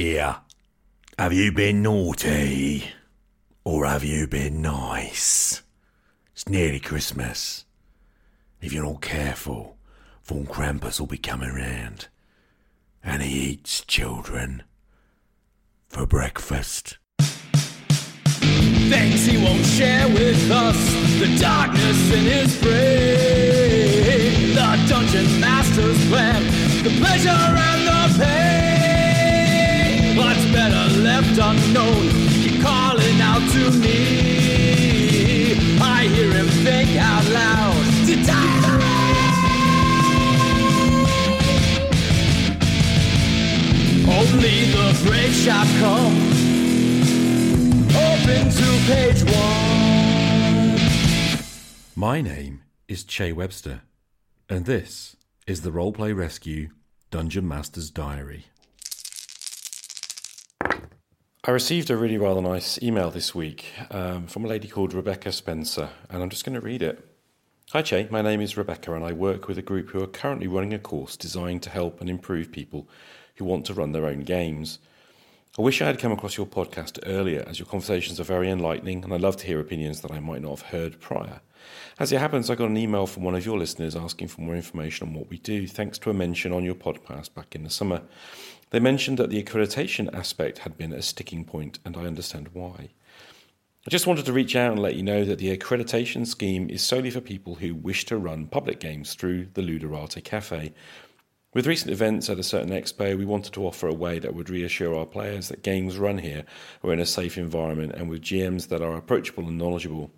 Here, 0.00 0.36
have 1.18 1.34
you 1.34 1.52
been 1.52 1.82
naughty? 1.82 2.86
Or 3.64 3.84
have 3.84 4.02
you 4.02 4.26
been 4.26 4.62
nice? 4.62 5.62
It's 6.32 6.48
nearly 6.48 6.80
Christmas. 6.80 7.66
If 8.62 8.72
you're 8.72 8.84
not 8.84 9.02
careful, 9.02 9.76
Von 10.24 10.46
Krampus 10.46 11.00
will 11.00 11.06
be 11.06 11.18
coming 11.18 11.52
round. 11.52 12.08
And 13.04 13.20
he 13.20 13.50
eats 13.50 13.84
children 13.84 14.62
for 15.90 16.06
breakfast. 16.06 16.96
Things 17.18 19.26
he 19.26 19.36
won't 19.36 19.66
share 19.66 20.08
with 20.08 20.50
us, 20.50 20.78
the 21.20 21.36
darkness 21.38 22.10
in 22.14 22.24
his 22.24 22.58
brain, 22.62 24.54
the 24.54 24.86
dungeon 24.88 25.40
master's 25.40 26.08
plan, 26.08 26.42
the 26.84 26.98
pleasure 26.98 27.28
and 27.28 27.79
better 30.52 31.00
left 31.00 31.38
unknown? 31.38 32.08
Keep 32.42 32.62
calling 32.62 33.20
out 33.20 33.44
to 33.52 33.70
me. 33.78 35.54
I 35.80 36.08
hear 36.08 36.32
him 36.32 36.48
think 36.64 36.96
out 36.96 37.24
loud. 37.30 37.90
Only 44.12 44.64
the 44.72 44.92
shall 45.32 45.64
come. 45.80 46.16
Open 47.96 48.50
to 48.50 48.68
page 48.86 49.22
one. 49.24 50.78
My 51.96 52.20
name 52.20 52.62
is 52.88 53.04
Che 53.04 53.32
Webster, 53.32 53.82
and 54.48 54.66
this 54.66 55.16
is 55.46 55.62
the 55.62 55.70
Roleplay 55.70 56.14
Rescue 56.14 56.70
Dungeon 57.10 57.48
Master's 57.48 57.90
Diary. 57.90 58.46
I 61.42 61.52
received 61.52 61.88
a 61.88 61.96
really 61.96 62.18
rather 62.18 62.42
nice 62.42 62.78
email 62.82 63.10
this 63.10 63.34
week 63.34 63.72
um, 63.90 64.26
from 64.26 64.44
a 64.44 64.48
lady 64.48 64.68
called 64.68 64.92
Rebecca 64.92 65.32
Spencer, 65.32 65.88
and 66.10 66.22
I'm 66.22 66.28
just 66.28 66.44
going 66.44 66.54
to 66.54 66.60
read 66.60 66.82
it. 66.82 67.02
Hi, 67.72 67.80
Che. 67.80 68.08
My 68.10 68.20
name 68.20 68.42
is 68.42 68.58
Rebecca, 68.58 68.92
and 68.92 69.02
I 69.02 69.12
work 69.12 69.48
with 69.48 69.56
a 69.56 69.62
group 69.62 69.88
who 69.88 70.02
are 70.02 70.06
currently 70.06 70.46
running 70.46 70.74
a 70.74 70.78
course 70.78 71.16
designed 71.16 71.62
to 71.62 71.70
help 71.70 71.98
and 71.98 72.10
improve 72.10 72.52
people 72.52 72.90
who 73.36 73.46
want 73.46 73.64
to 73.66 73.74
run 73.74 73.92
their 73.92 74.04
own 74.04 74.20
games. 74.20 74.80
I 75.58 75.62
wish 75.62 75.80
I 75.80 75.86
had 75.86 75.98
come 75.98 76.12
across 76.12 76.36
your 76.36 76.44
podcast 76.44 76.98
earlier, 77.06 77.42
as 77.46 77.58
your 77.58 77.66
conversations 77.66 78.20
are 78.20 78.24
very 78.24 78.50
enlightening, 78.50 79.02
and 79.02 79.14
I 79.14 79.16
love 79.16 79.38
to 79.38 79.46
hear 79.46 79.60
opinions 79.60 80.02
that 80.02 80.12
I 80.12 80.20
might 80.20 80.42
not 80.42 80.58
have 80.58 80.68
heard 80.68 81.00
prior. 81.00 81.40
As 81.98 82.12
it 82.12 82.20
happens, 82.20 82.50
I 82.50 82.54
got 82.54 82.68
an 82.68 82.76
email 82.76 83.06
from 83.06 83.22
one 83.22 83.34
of 83.34 83.46
your 83.46 83.58
listeners 83.58 83.96
asking 83.96 84.28
for 84.28 84.42
more 84.42 84.56
information 84.56 85.08
on 85.08 85.14
what 85.14 85.30
we 85.30 85.38
do, 85.38 85.66
thanks 85.66 85.98
to 86.00 86.10
a 86.10 86.14
mention 86.14 86.52
on 86.52 86.64
your 86.64 86.74
podcast 86.74 87.32
back 87.32 87.54
in 87.54 87.64
the 87.64 87.70
summer. 87.70 88.02
They 88.70 88.80
mentioned 88.80 89.18
that 89.18 89.30
the 89.30 89.42
accreditation 89.42 90.12
aspect 90.14 90.58
had 90.58 90.78
been 90.78 90.92
a 90.92 91.02
sticking 91.02 91.44
point, 91.44 91.80
and 91.84 91.96
I 91.96 92.06
understand 92.06 92.50
why. 92.52 92.90
I 93.86 93.90
just 93.90 94.06
wanted 94.06 94.26
to 94.26 94.32
reach 94.32 94.54
out 94.54 94.72
and 94.72 94.80
let 94.80 94.94
you 94.94 95.02
know 95.02 95.24
that 95.24 95.38
the 95.38 95.56
accreditation 95.56 96.26
scheme 96.26 96.70
is 96.70 96.82
solely 96.82 97.10
for 97.10 97.20
people 97.20 97.56
who 97.56 97.74
wish 97.74 98.04
to 98.06 98.16
run 98.16 98.46
public 98.46 98.78
games 98.78 99.14
through 99.14 99.48
the 99.54 99.62
Luderati 99.62 100.22
Cafe. 100.22 100.72
With 101.52 101.66
recent 101.66 101.90
events 101.90 102.30
at 102.30 102.38
a 102.38 102.44
certain 102.44 102.70
expo, 102.70 103.18
we 103.18 103.24
wanted 103.24 103.54
to 103.54 103.66
offer 103.66 103.88
a 103.88 103.94
way 103.94 104.20
that 104.20 104.34
would 104.34 104.50
reassure 104.50 104.94
our 104.94 105.06
players 105.06 105.48
that 105.48 105.64
games 105.64 105.98
run 105.98 106.18
here 106.18 106.44
are 106.84 106.92
in 106.92 107.00
a 107.00 107.06
safe 107.06 107.36
environment 107.36 107.94
and 107.96 108.08
with 108.08 108.22
GMs 108.22 108.68
that 108.68 108.82
are 108.82 108.96
approachable 108.96 109.48
and 109.48 109.58
knowledgeable. 109.58 110.12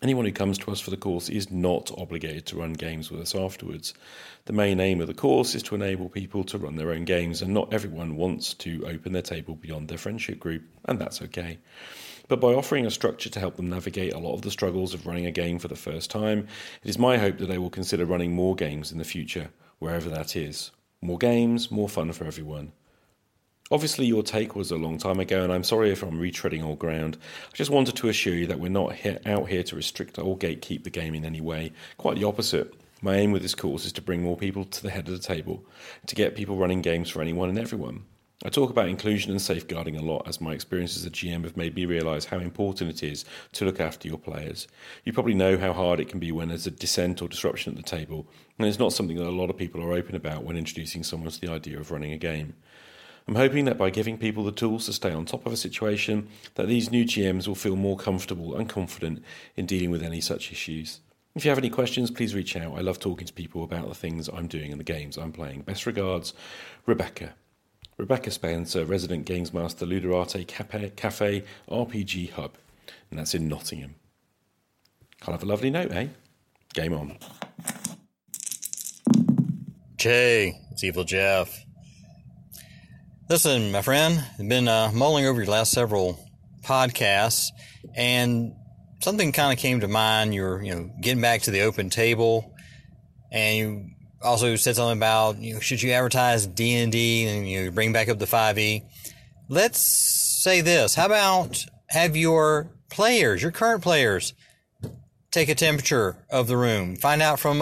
Anyone 0.00 0.26
who 0.26 0.32
comes 0.32 0.58
to 0.58 0.70
us 0.70 0.78
for 0.78 0.90
the 0.90 0.96
course 0.96 1.28
is 1.28 1.50
not 1.50 1.90
obligated 1.98 2.46
to 2.46 2.56
run 2.56 2.74
games 2.74 3.10
with 3.10 3.20
us 3.20 3.34
afterwards. 3.34 3.94
The 4.44 4.52
main 4.52 4.78
aim 4.78 5.00
of 5.00 5.08
the 5.08 5.14
course 5.14 5.56
is 5.56 5.62
to 5.64 5.74
enable 5.74 6.08
people 6.08 6.44
to 6.44 6.58
run 6.58 6.76
their 6.76 6.92
own 6.92 7.04
games, 7.04 7.42
and 7.42 7.52
not 7.52 7.74
everyone 7.74 8.14
wants 8.14 8.54
to 8.54 8.86
open 8.86 9.12
their 9.12 9.22
table 9.22 9.56
beyond 9.56 9.88
their 9.88 9.98
friendship 9.98 10.38
group, 10.38 10.62
and 10.84 11.00
that's 11.00 11.20
okay. 11.22 11.58
But 12.28 12.40
by 12.40 12.54
offering 12.54 12.86
a 12.86 12.92
structure 12.92 13.28
to 13.28 13.40
help 13.40 13.56
them 13.56 13.70
navigate 13.70 14.12
a 14.12 14.18
lot 14.18 14.34
of 14.34 14.42
the 14.42 14.52
struggles 14.52 14.94
of 14.94 15.04
running 15.04 15.26
a 15.26 15.32
game 15.32 15.58
for 15.58 15.66
the 15.66 15.74
first 15.74 16.12
time, 16.12 16.46
it 16.84 16.88
is 16.88 16.96
my 16.96 17.18
hope 17.18 17.38
that 17.38 17.46
they 17.46 17.58
will 17.58 17.68
consider 17.68 18.04
running 18.04 18.32
more 18.32 18.54
games 18.54 18.92
in 18.92 18.98
the 18.98 19.04
future, 19.04 19.50
wherever 19.80 20.08
that 20.10 20.36
is. 20.36 20.70
More 21.02 21.18
games, 21.18 21.72
more 21.72 21.88
fun 21.88 22.12
for 22.12 22.24
everyone. 22.24 22.70
Obviously, 23.70 24.06
your 24.06 24.22
take 24.22 24.56
was 24.56 24.70
a 24.70 24.76
long 24.76 24.96
time 24.96 25.20
ago, 25.20 25.42
and 25.42 25.52
I'm 25.52 25.62
sorry 25.62 25.90
if 25.90 26.02
I'm 26.02 26.18
retreading 26.18 26.64
old 26.64 26.78
ground. 26.78 27.18
I 27.52 27.56
just 27.56 27.70
wanted 27.70 27.96
to 27.96 28.08
assure 28.08 28.32
you 28.32 28.46
that 28.46 28.58
we're 28.58 28.70
not 28.70 28.94
he- 28.94 29.18
out 29.26 29.50
here 29.50 29.62
to 29.64 29.76
restrict 29.76 30.18
or 30.18 30.38
gatekeep 30.38 30.84
the 30.84 30.90
game 30.90 31.14
in 31.14 31.26
any 31.26 31.42
way. 31.42 31.72
Quite 31.98 32.16
the 32.16 32.24
opposite. 32.24 32.72
My 33.02 33.16
aim 33.16 33.30
with 33.30 33.42
this 33.42 33.54
course 33.54 33.84
is 33.84 33.92
to 33.92 34.02
bring 34.02 34.22
more 34.22 34.38
people 34.38 34.64
to 34.64 34.82
the 34.82 34.88
head 34.88 35.06
of 35.08 35.12
the 35.12 35.26
table, 35.26 35.66
to 36.06 36.14
get 36.14 36.34
people 36.34 36.56
running 36.56 36.80
games 36.80 37.10
for 37.10 37.20
anyone 37.20 37.50
and 37.50 37.58
everyone. 37.58 38.04
I 38.42 38.48
talk 38.48 38.70
about 38.70 38.88
inclusion 38.88 39.32
and 39.32 39.42
safeguarding 39.42 39.96
a 39.96 40.02
lot 40.02 40.26
as 40.26 40.40
my 40.40 40.54
experience 40.54 40.96
as 40.96 41.04
a 41.04 41.10
GM 41.10 41.44
have 41.44 41.56
made 41.56 41.74
me 41.74 41.84
realise 41.84 42.24
how 42.24 42.38
important 42.38 42.88
it 42.88 43.02
is 43.02 43.26
to 43.52 43.66
look 43.66 43.80
after 43.80 44.08
your 44.08 44.16
players. 44.16 44.66
You 45.04 45.12
probably 45.12 45.34
know 45.34 45.58
how 45.58 45.74
hard 45.74 46.00
it 46.00 46.08
can 46.08 46.20
be 46.20 46.32
when 46.32 46.48
there's 46.48 46.66
a 46.66 46.70
dissent 46.70 47.20
or 47.20 47.28
disruption 47.28 47.72
at 47.72 47.76
the 47.76 47.82
table, 47.82 48.28
and 48.58 48.66
it's 48.66 48.78
not 48.78 48.94
something 48.94 49.16
that 49.16 49.28
a 49.28 49.30
lot 49.30 49.50
of 49.50 49.58
people 49.58 49.82
are 49.82 49.92
open 49.92 50.14
about 50.14 50.44
when 50.44 50.56
introducing 50.56 51.02
someone 51.04 51.30
to 51.30 51.40
the 51.40 51.50
idea 51.52 51.78
of 51.78 51.90
running 51.90 52.12
a 52.12 52.18
game. 52.18 52.54
I'm 53.28 53.34
hoping 53.34 53.66
that 53.66 53.76
by 53.76 53.90
giving 53.90 54.16
people 54.16 54.42
the 54.42 54.52
tools 54.52 54.86
to 54.86 54.92
stay 54.94 55.12
on 55.12 55.26
top 55.26 55.44
of 55.44 55.52
a 55.52 55.56
situation, 55.56 56.28
that 56.54 56.66
these 56.66 56.90
new 56.90 57.04
GMs 57.04 57.46
will 57.46 57.54
feel 57.54 57.76
more 57.76 57.98
comfortable 57.98 58.56
and 58.56 58.66
confident 58.66 59.22
in 59.54 59.66
dealing 59.66 59.90
with 59.90 60.02
any 60.02 60.22
such 60.22 60.50
issues. 60.50 61.00
If 61.34 61.44
you 61.44 61.50
have 61.50 61.58
any 61.58 61.68
questions, 61.68 62.10
please 62.10 62.34
reach 62.34 62.56
out. 62.56 62.78
I 62.78 62.80
love 62.80 62.98
talking 62.98 63.26
to 63.26 63.32
people 63.34 63.62
about 63.62 63.86
the 63.86 63.94
things 63.94 64.28
I'm 64.28 64.46
doing 64.46 64.70
and 64.70 64.80
the 64.80 64.84
games 64.84 65.18
I'm 65.18 65.32
playing. 65.32 65.60
Best 65.60 65.84
regards, 65.84 66.32
Rebecca. 66.86 67.34
Rebecca 67.98 68.30
Spencer, 68.30 68.86
resident 68.86 69.26
games 69.26 69.52
master, 69.52 69.84
Luderati 69.84 70.46
Cafe, 70.46 70.90
Cafe 70.96 71.44
RPG 71.70 72.30
Hub, 72.30 72.54
and 73.10 73.18
that's 73.18 73.34
in 73.34 73.46
Nottingham. 73.46 73.96
Kind 75.20 75.34
of 75.34 75.42
a 75.42 75.46
lovely 75.46 75.68
note, 75.68 75.92
eh? 75.92 76.06
Game 76.72 76.94
on. 76.94 77.18
Jay, 79.98 80.58
it's 80.72 80.82
Evil 80.82 81.04
Jeff. 81.04 81.67
Listen, 83.30 83.72
my 83.72 83.82
friend, 83.82 84.24
I've 84.38 84.48
been 84.48 84.68
uh, 84.68 84.90
mulling 84.94 85.26
over 85.26 85.42
your 85.42 85.50
last 85.50 85.70
several 85.70 86.18
podcasts, 86.62 87.48
and 87.94 88.54
something 89.02 89.32
kind 89.32 89.52
of 89.52 89.58
came 89.58 89.80
to 89.80 89.88
mind. 89.88 90.34
You're, 90.34 90.62
you 90.62 90.74
know, 90.74 90.90
getting 91.02 91.20
back 91.20 91.42
to 91.42 91.50
the 91.50 91.60
open 91.60 91.90
table, 91.90 92.54
and 93.30 93.56
you 93.58 93.90
also 94.22 94.56
said 94.56 94.76
something 94.76 94.96
about, 94.96 95.36
you 95.36 95.52
know, 95.52 95.60
should 95.60 95.82
you 95.82 95.92
advertise 95.92 96.46
D 96.46 96.76
and 96.76 96.90
D, 96.90 97.26
and 97.26 97.46
you 97.46 97.70
bring 97.70 97.92
back 97.92 98.08
up 98.08 98.18
the 98.18 98.26
five 98.26 98.58
E. 98.58 98.84
Let's 99.50 99.78
say 100.42 100.62
this: 100.62 100.94
How 100.94 101.04
about 101.04 101.66
have 101.90 102.16
your 102.16 102.70
players, 102.88 103.42
your 103.42 103.52
current 103.52 103.82
players, 103.82 104.32
take 105.32 105.50
a 105.50 105.54
temperature 105.54 106.16
of 106.30 106.48
the 106.48 106.56
room, 106.56 106.96
find 106.96 107.20
out 107.20 107.38
from 107.38 107.60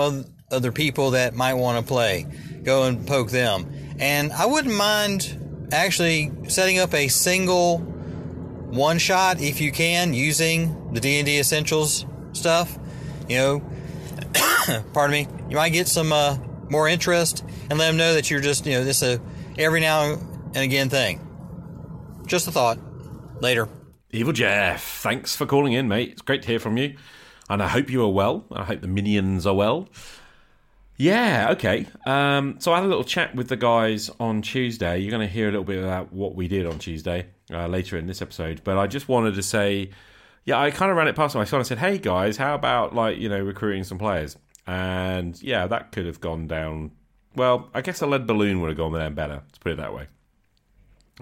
other 0.49 0.71
people 0.71 1.11
that 1.11 1.35
might 1.35 1.55
want 1.55 1.85
to 1.85 1.93
play, 1.93 2.25
go 2.63 2.85
and 2.85 3.05
poke 3.05 3.33
them, 3.33 3.67
and 3.99 4.33
I 4.33 4.47
wouldn't 4.47 4.73
mind 4.73 5.43
actually 5.73 6.33
setting 6.49 6.79
up 6.79 6.95
a 6.95 7.09
single 7.09 7.79
one 7.79 8.99
shot 8.99 9.41
if 9.41 9.61
you 9.61 9.73
can 9.73 10.13
using 10.15 10.93
the 10.93 11.01
D&D 11.01 11.39
essentials 11.39 12.05
stuff 12.33 12.79
you 13.29 13.37
know 13.37 13.71
pardon 14.93 15.13
me 15.13 15.29
you 15.49 15.57
might 15.57 15.71
get 15.71 15.89
some 15.89 16.13
uh, 16.13 16.37
more 16.69 16.89
interest 16.89 17.45
and 17.71 17.79
let 17.79 17.87
them 17.87 17.97
know 17.97 18.15
that 18.15 18.31
you're 18.31 18.41
just 18.41 18.67
you 18.67 18.73
know 18.73 18.85
this 18.85 19.03
a 19.03 19.21
every 19.59 19.81
now 19.81 20.13
and 20.13 20.57
again 20.57 20.89
thing 20.89 21.21
just 22.27 22.49
a 22.49 22.51
thought 22.51 22.79
later 23.41 23.69
Evil 24.13 24.33
Jeff, 24.33 24.83
thanks 25.03 25.35
for 25.37 25.45
calling 25.47 25.73
in, 25.73 25.89
mate. 25.89 26.13
It's 26.13 26.23
great 26.23 26.41
to 26.43 26.49
hear 26.49 26.59
from 26.59 26.77
you. 26.77 26.97
And 27.51 27.63
I 27.63 27.69
hope 27.69 27.91
you 27.91 28.03
are 28.03 28.09
well. 28.09 28.45
I 28.51 28.65
hope 28.65 28.81
the 28.81 28.89
minions 28.89 29.47
are 29.47 29.55
well. 29.55 29.89
Yeah, 30.97 31.49
okay. 31.53 31.87
Um, 32.07 32.57
so 32.59 32.73
I 32.73 32.77
had 32.77 32.85
a 32.85 32.89
little 32.89 33.05
chat 33.05 33.35
with 33.35 33.49
the 33.49 33.57
guys 33.57 34.11
on 34.19 34.41
Tuesday. 34.41 34.99
You're 34.99 35.11
going 35.11 35.27
to 35.27 35.33
hear 35.33 35.49
a 35.49 35.51
little 35.51 35.65
bit 35.65 35.83
about 35.83 36.13
what 36.13 36.35
we 36.35 36.49
did 36.49 36.67
on 36.67 36.79
Tuesday 36.79 37.27
uh, 37.53 37.67
later 37.67 37.99
in 37.99 38.07
this 38.07 38.23
episode. 38.23 38.63
But 38.65 38.79
I 38.79 38.87
just 38.87 39.09
wanted 39.09 39.35
to 39.35 39.43
say, 39.43 39.91
yeah, 40.45 40.59
I 40.59 40.71
kind 40.71 40.91
of 40.91 40.97
ran 40.97 41.07
it 41.09 41.15
past. 41.15 41.37
I 41.37 41.45
kind 41.45 41.61
of 41.61 41.67
said, 41.67 41.79
hey 41.79 41.99
guys, 41.99 42.39
how 42.39 42.55
about 42.55 42.95
like 42.95 43.19
you 43.19 43.29
know 43.29 43.41
recruiting 43.41 43.85
some 43.85 43.99
players? 43.99 44.37
And 44.67 45.41
yeah, 45.43 45.67
that 45.67 45.93
could 45.93 46.07
have 46.07 46.21
gone 46.21 46.47
down. 46.47 46.93
Well, 47.35 47.69
I 47.75 47.83
guess 47.83 48.01
a 48.01 48.07
lead 48.07 48.27
balloon 48.27 48.63
would 48.63 48.69
have 48.69 48.79
gone 48.79 48.93
down 48.93 49.15
better. 49.15 49.43
To 49.53 49.61
put 49.61 49.73
it 49.73 49.77
that 49.77 49.95
way. 49.95 50.07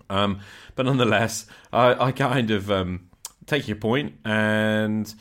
Um, 0.09 0.41
but 0.77 0.87
nonetheless, 0.87 1.47
I, 1.73 2.07
I 2.07 2.13
kind 2.13 2.51
of 2.53 2.71
um, 2.71 3.11
take 3.47 3.67
your 3.67 3.77
point 3.77 4.15
and. 4.25 5.13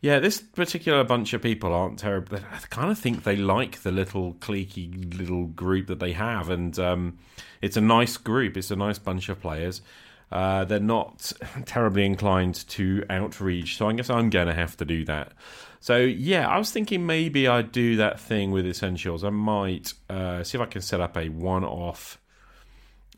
Yeah, 0.00 0.20
this 0.20 0.40
particular 0.40 1.02
bunch 1.02 1.32
of 1.32 1.42
people 1.42 1.72
aren't 1.72 1.98
terrible. 1.98 2.36
I 2.36 2.58
kind 2.70 2.90
of 2.90 2.98
think 2.98 3.24
they 3.24 3.34
like 3.34 3.82
the 3.82 3.90
little 3.90 4.34
cliquey 4.34 5.16
little 5.18 5.46
group 5.46 5.88
that 5.88 5.98
they 5.98 6.12
have, 6.12 6.50
and 6.50 6.78
um, 6.78 7.18
it's 7.60 7.76
a 7.76 7.80
nice 7.80 8.16
group. 8.16 8.56
It's 8.56 8.70
a 8.70 8.76
nice 8.76 8.98
bunch 8.98 9.28
of 9.28 9.40
players. 9.40 9.82
Uh, 10.30 10.64
they're 10.64 10.78
not 10.78 11.32
terribly 11.66 12.04
inclined 12.04 12.68
to 12.68 13.04
outreach, 13.10 13.76
so 13.76 13.88
I 13.88 13.92
guess 13.94 14.08
I'm 14.08 14.30
going 14.30 14.46
to 14.46 14.54
have 14.54 14.76
to 14.76 14.84
do 14.84 15.04
that. 15.06 15.32
So 15.80 15.96
yeah, 15.96 16.46
I 16.46 16.58
was 16.58 16.70
thinking 16.70 17.04
maybe 17.04 17.48
I'd 17.48 17.72
do 17.72 17.96
that 17.96 18.20
thing 18.20 18.52
with 18.52 18.66
essentials. 18.66 19.24
I 19.24 19.30
might 19.30 19.94
uh, 20.08 20.44
see 20.44 20.58
if 20.58 20.62
I 20.62 20.66
can 20.66 20.82
set 20.82 21.00
up 21.00 21.16
a 21.16 21.28
one-off 21.28 22.18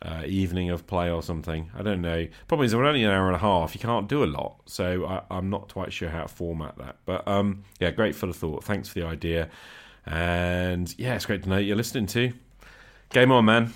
uh, 0.03 0.23
evening 0.27 0.71
of 0.71 0.87
play 0.87 1.11
or 1.11 1.23
something. 1.23 1.71
I 1.77 1.83
don't 1.83 2.01
know. 2.01 2.27
Problem 2.49 2.65
is, 2.65 2.75
we're 2.75 2.85
only 2.85 3.05
an 3.05 3.11
hour 3.11 3.27
and 3.27 3.37
a 3.37 3.41
half. 3.41 3.75
You 3.75 3.81
can't 3.81 4.09
do 4.09 4.25
a 4.25 4.27
lot, 4.27 4.57
so 4.67 5.05
I, 5.31 5.37
am 5.37 5.51
not 5.51 5.73
quite 5.73 5.93
sure 5.93 6.09
how 6.09 6.23
to 6.23 6.29
format 6.29 6.79
that. 6.79 6.97
But 7.05 7.27
um, 7.29 7.65
yeah, 7.79 7.91
great 7.91 8.15
for 8.15 8.27
the 8.27 8.33
thought. 8.33 8.65
Thanks 8.65 8.89
for 8.89 9.01
the 9.01 9.07
idea, 9.07 9.51
and 10.07 10.95
yeah, 10.99 11.15
it's 11.15 11.27
great 11.27 11.43
to 11.43 11.49
know 11.49 11.59
you're 11.59 11.77
listening 11.77 12.07
to. 12.07 12.33
Game 13.11 13.33
on, 13.33 13.45
man. 13.45 13.73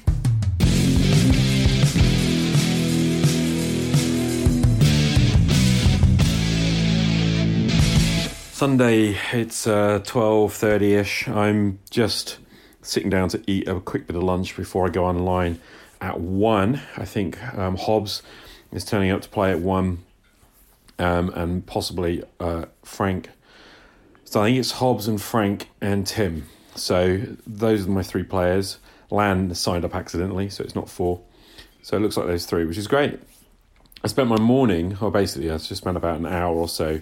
Sunday, 8.52 9.18
it's 9.32 9.66
uh, 9.66 10.00
twelve 10.04 10.54
thirty 10.54 10.94
ish. 10.94 11.28
I'm 11.28 11.80
just 11.90 12.38
sitting 12.80 13.10
down 13.10 13.28
to 13.30 13.42
eat 13.46 13.68
a 13.68 13.80
quick 13.80 14.06
bit 14.06 14.16
of 14.16 14.22
lunch 14.22 14.56
before 14.56 14.86
I 14.86 14.90
go 14.90 15.04
online 15.04 15.58
at 16.00 16.20
one. 16.20 16.80
I 16.96 17.04
think 17.04 17.42
um, 17.56 17.76
Hobbs 17.76 18.22
is 18.72 18.84
turning 18.84 19.10
up 19.10 19.22
to 19.22 19.28
play 19.28 19.50
at 19.50 19.60
one, 19.60 20.04
um, 20.98 21.30
and 21.30 21.64
possibly 21.66 22.22
uh, 22.40 22.66
Frank. 22.84 23.30
So 24.24 24.42
I 24.42 24.46
think 24.46 24.58
it's 24.58 24.72
Hobbs 24.72 25.06
and 25.06 25.20
Frank 25.20 25.68
and 25.80 26.06
Tim. 26.06 26.46
So 26.74 27.20
those 27.46 27.86
are 27.86 27.90
my 27.90 28.02
three 28.02 28.24
players. 28.24 28.78
Lan 29.10 29.54
signed 29.54 29.84
up 29.84 29.94
accidentally, 29.94 30.48
so 30.50 30.64
it's 30.64 30.74
not 30.74 30.88
four. 30.88 31.20
So 31.82 31.96
it 31.96 32.00
looks 32.00 32.16
like 32.16 32.26
those 32.26 32.46
three, 32.46 32.64
which 32.64 32.78
is 32.78 32.88
great. 32.88 33.20
I 34.02 34.06
spent 34.08 34.28
my 34.28 34.38
morning, 34.38 34.98
or 35.00 35.10
basically, 35.10 35.50
I 35.50 35.56
just 35.56 35.76
spent 35.76 35.96
about 35.96 36.18
an 36.18 36.26
hour 36.26 36.54
or 36.54 36.68
so 36.68 37.00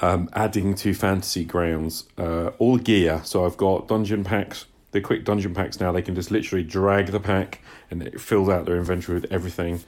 um, 0.00 0.28
adding 0.32 0.74
to 0.76 0.94
Fantasy 0.94 1.44
Grounds 1.44 2.04
uh, 2.18 2.48
all 2.58 2.76
gear. 2.76 3.22
So 3.24 3.44
I've 3.46 3.56
got 3.56 3.88
dungeon 3.88 4.24
packs 4.24 4.66
the 4.90 5.00
quick 5.00 5.24
dungeon 5.24 5.54
packs 5.54 5.80
now, 5.80 5.92
they 5.92 6.02
can 6.02 6.14
just 6.14 6.30
literally 6.30 6.64
drag 6.64 7.08
the 7.08 7.20
pack 7.20 7.60
and 7.90 8.02
it 8.02 8.20
fills 8.20 8.48
out 8.48 8.66
their 8.66 8.76
inventory 8.76 9.20
with 9.20 9.30
everything 9.32 9.82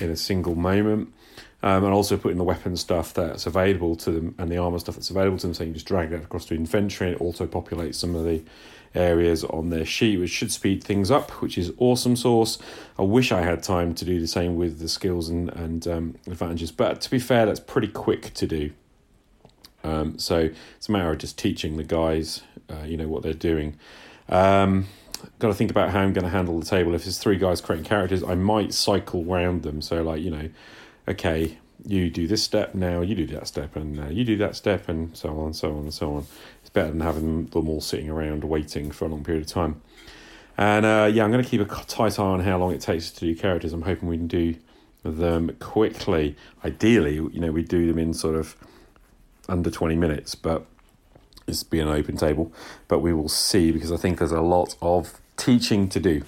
in 0.00 0.10
a 0.10 0.16
single 0.16 0.54
moment. 0.54 1.12
Um, 1.62 1.84
and 1.84 1.92
also 1.92 2.16
putting 2.16 2.36
the 2.36 2.44
weapon 2.44 2.76
stuff 2.76 3.14
that's 3.14 3.46
available 3.46 3.96
to 3.96 4.10
them 4.10 4.34
and 4.38 4.50
the 4.52 4.58
armor 4.58 4.78
stuff 4.78 4.94
that's 4.94 5.10
available 5.10 5.38
to 5.38 5.46
them. 5.46 5.54
So 5.54 5.64
you 5.64 5.72
just 5.72 5.86
drag 5.86 6.10
that 6.10 6.22
across 6.22 6.44
to 6.46 6.54
inventory 6.54 7.10
and 7.10 7.20
it 7.20 7.24
auto 7.24 7.46
populates 7.46 7.96
some 7.96 8.14
of 8.14 8.24
the 8.24 8.42
areas 8.94 9.42
on 9.44 9.70
their 9.70 9.84
sheet, 9.84 10.18
which 10.18 10.30
should 10.30 10.52
speed 10.52 10.84
things 10.84 11.10
up, 11.10 11.30
which 11.42 11.58
is 11.58 11.72
awesome 11.78 12.14
source. 12.14 12.58
I 12.98 13.02
wish 13.02 13.32
I 13.32 13.42
had 13.42 13.62
time 13.62 13.94
to 13.94 14.04
do 14.04 14.20
the 14.20 14.26
same 14.26 14.56
with 14.56 14.78
the 14.78 14.88
skills 14.88 15.28
and, 15.28 15.50
and 15.50 15.86
um, 15.88 16.14
advantages, 16.26 16.70
but 16.72 17.00
to 17.02 17.10
be 17.10 17.18
fair, 17.18 17.46
that's 17.46 17.60
pretty 17.60 17.88
quick 17.88 18.32
to 18.34 18.46
do. 18.46 18.70
Um, 19.84 20.18
so 20.18 20.50
it's 20.76 20.88
a 20.88 20.92
matter 20.92 21.10
of 21.10 21.18
just 21.18 21.38
teaching 21.38 21.76
the 21.76 21.84
guys, 21.84 22.42
uh, 22.68 22.84
you 22.84 22.96
know, 22.96 23.08
what 23.08 23.22
they're 23.22 23.32
doing. 23.32 23.76
Um, 24.28 24.86
got 25.38 25.48
to 25.48 25.54
think 25.54 25.70
about 25.70 25.90
how 25.90 26.00
I'm 26.00 26.12
going 26.12 26.24
to 26.24 26.30
handle 26.30 26.58
the 26.58 26.66
table. 26.66 26.94
If 26.94 27.04
there's 27.04 27.18
three 27.18 27.36
guys 27.36 27.60
creating 27.60 27.84
characters, 27.86 28.22
I 28.22 28.34
might 28.34 28.74
cycle 28.74 29.24
round 29.24 29.62
them. 29.62 29.82
So, 29.82 30.02
like, 30.02 30.22
you 30.22 30.30
know, 30.30 30.48
okay, 31.08 31.58
you 31.84 32.10
do 32.10 32.26
this 32.26 32.42
step 32.42 32.74
now, 32.74 33.00
you 33.00 33.14
do 33.14 33.26
that 33.28 33.46
step, 33.46 33.76
and 33.76 34.00
uh, 34.00 34.06
you 34.08 34.24
do 34.24 34.36
that 34.38 34.56
step, 34.56 34.88
and 34.88 35.16
so 35.16 35.38
on, 35.40 35.54
so 35.54 35.70
on, 35.70 35.84
and 35.84 35.94
so 35.94 36.14
on. 36.14 36.26
It's 36.60 36.70
better 36.70 36.90
than 36.90 37.00
having 37.00 37.46
them 37.46 37.68
all 37.68 37.80
sitting 37.80 38.10
around 38.10 38.44
waiting 38.44 38.90
for 38.90 39.04
a 39.04 39.08
long 39.08 39.24
period 39.24 39.44
of 39.44 39.50
time. 39.50 39.80
And 40.58 40.86
uh, 40.86 41.10
yeah, 41.12 41.22
I'm 41.24 41.30
going 41.30 41.44
to 41.44 41.48
keep 41.48 41.60
a 41.60 41.84
tight 41.84 42.18
eye 42.18 42.22
on 42.22 42.40
how 42.40 42.58
long 42.58 42.72
it 42.72 42.80
takes 42.80 43.10
to 43.10 43.20
do 43.20 43.34
characters. 43.36 43.72
I'm 43.72 43.82
hoping 43.82 44.08
we 44.08 44.16
can 44.16 44.26
do 44.26 44.56
them 45.02 45.54
quickly. 45.60 46.34
Ideally, 46.64 47.14
you 47.14 47.40
know, 47.40 47.52
we 47.52 47.62
do 47.62 47.86
them 47.86 47.98
in 47.98 48.14
sort 48.14 48.36
of 48.36 48.56
under 49.48 49.70
20 49.70 49.96
minutes, 49.96 50.34
but 50.34 50.66
is 51.46 51.62
be 51.62 51.80
an 51.80 51.88
open 51.88 52.16
table, 52.16 52.52
but 52.88 53.00
we 53.00 53.12
will 53.12 53.28
see 53.28 53.72
because 53.72 53.92
I 53.92 53.96
think 53.96 54.18
there's 54.18 54.32
a 54.32 54.40
lot 54.40 54.76
of 54.82 55.20
teaching 55.36 55.88
to 55.90 56.00
do. 56.00 56.22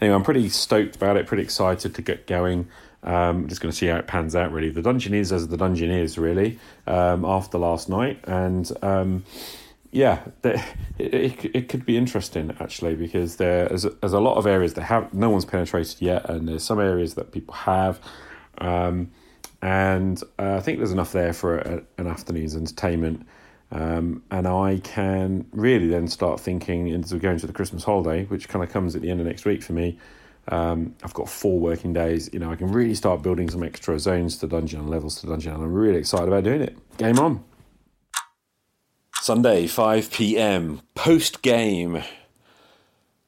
Anyway, 0.00 0.14
I'm 0.14 0.22
pretty 0.22 0.48
stoked 0.48 0.96
about 0.96 1.16
it, 1.16 1.26
pretty 1.26 1.42
excited 1.42 1.94
to 1.94 2.02
get 2.02 2.26
going. 2.26 2.68
Um, 3.02 3.48
just 3.48 3.60
going 3.60 3.70
to 3.70 3.76
see 3.76 3.86
how 3.86 3.96
it 3.96 4.06
pans 4.06 4.34
out. 4.34 4.50
Really, 4.50 4.70
the 4.70 4.82
dungeon 4.82 5.12
is 5.12 5.32
as 5.32 5.48
the 5.48 5.56
dungeon 5.56 5.90
is 5.90 6.16
really 6.16 6.58
um, 6.86 7.24
after 7.24 7.58
last 7.58 7.88
night, 7.88 8.18
and 8.24 8.70
um, 8.82 9.24
yeah, 9.92 10.20
it, 10.42 10.60
it, 10.98 11.44
it 11.54 11.68
could 11.68 11.84
be 11.84 11.96
interesting 11.98 12.56
actually 12.58 12.94
because 12.94 13.36
there's 13.36 13.82
there's 13.82 14.12
a 14.14 14.20
lot 14.20 14.36
of 14.36 14.46
areas 14.46 14.74
that 14.74 14.82
have 14.84 15.12
no 15.12 15.28
one's 15.30 15.44
penetrated 15.44 16.00
yet, 16.00 16.28
and 16.30 16.48
there's 16.48 16.64
some 16.64 16.80
areas 16.80 17.14
that 17.14 17.30
people 17.30 17.54
have. 17.54 18.00
Um, 18.58 19.10
and 19.60 20.22
uh, 20.38 20.56
I 20.56 20.60
think 20.60 20.78
there's 20.78 20.92
enough 20.92 21.12
there 21.12 21.32
for 21.32 21.58
a, 21.58 21.82
an 21.98 22.06
afternoon's 22.06 22.56
entertainment. 22.56 23.26
Um, 23.74 24.22
and 24.30 24.46
I 24.46 24.78
can 24.84 25.46
really 25.50 25.88
then 25.88 26.06
start 26.06 26.38
thinking 26.38 26.92
as 26.92 27.12
we 27.12 27.18
go 27.18 27.30
into 27.30 27.48
the 27.48 27.52
Christmas 27.52 27.82
holiday, 27.82 28.24
which 28.26 28.48
kind 28.48 28.62
of 28.64 28.70
comes 28.70 28.94
at 28.94 29.02
the 29.02 29.10
end 29.10 29.20
of 29.20 29.26
next 29.26 29.44
week 29.44 29.64
for 29.64 29.72
me. 29.72 29.98
Um, 30.46 30.94
I've 31.02 31.12
got 31.12 31.28
four 31.28 31.58
working 31.58 31.92
days. 31.92 32.30
You 32.32 32.38
know, 32.38 32.52
I 32.52 32.56
can 32.56 32.70
really 32.70 32.94
start 32.94 33.22
building 33.22 33.50
some 33.50 33.64
extra 33.64 33.98
zones 33.98 34.38
to 34.38 34.46
dungeon 34.46 34.78
and 34.80 34.90
levels 34.90 35.20
to 35.20 35.26
dungeon, 35.26 35.54
and 35.54 35.64
I'm 35.64 35.72
really 35.72 35.98
excited 35.98 36.28
about 36.28 36.44
doing 36.44 36.60
it. 36.60 36.76
Game 36.98 37.18
on. 37.18 37.42
Sunday, 39.20 39.66
5 39.66 40.12
p.m. 40.12 40.82
post 40.94 41.42
game, 41.42 42.02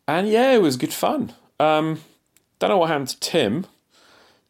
and 0.06 0.28
yeah, 0.28 0.52
it 0.52 0.60
was 0.60 0.76
good 0.76 0.92
fun. 0.92 1.32
Um, 1.58 2.02
don't 2.58 2.70
know 2.70 2.78
what 2.78 2.88
happened 2.88 3.08
to 3.08 3.20
Tim. 3.20 3.66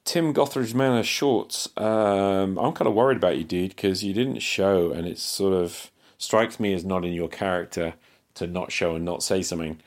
Tim 0.06 0.32
Gothridge 0.32 0.73
Manor 0.73 1.03
Shorts. 1.03 1.69
Um, 1.76 2.58
I'm 2.58 2.73
kind 2.73 2.87
of 2.87 2.94
worried 2.94 3.17
about 3.17 3.37
you, 3.37 3.44
dude, 3.44 3.70
because 3.70 4.05
you 4.05 4.14
didn't 4.14 4.38
show, 4.38 4.93
and 4.93 5.06
it 5.06 5.19
sort 5.19 5.53
of 5.53 5.91
strikes 6.17 6.58
me 6.61 6.73
as 6.73 6.85
not 6.85 7.05
in 7.05 7.12
your 7.12 7.29
character 7.29 7.94
to 8.35 8.47
not 8.47 8.70
show 8.70 8.94
and 8.94 9.05
not 9.05 9.25
say 9.25 9.43
something. 9.43 9.81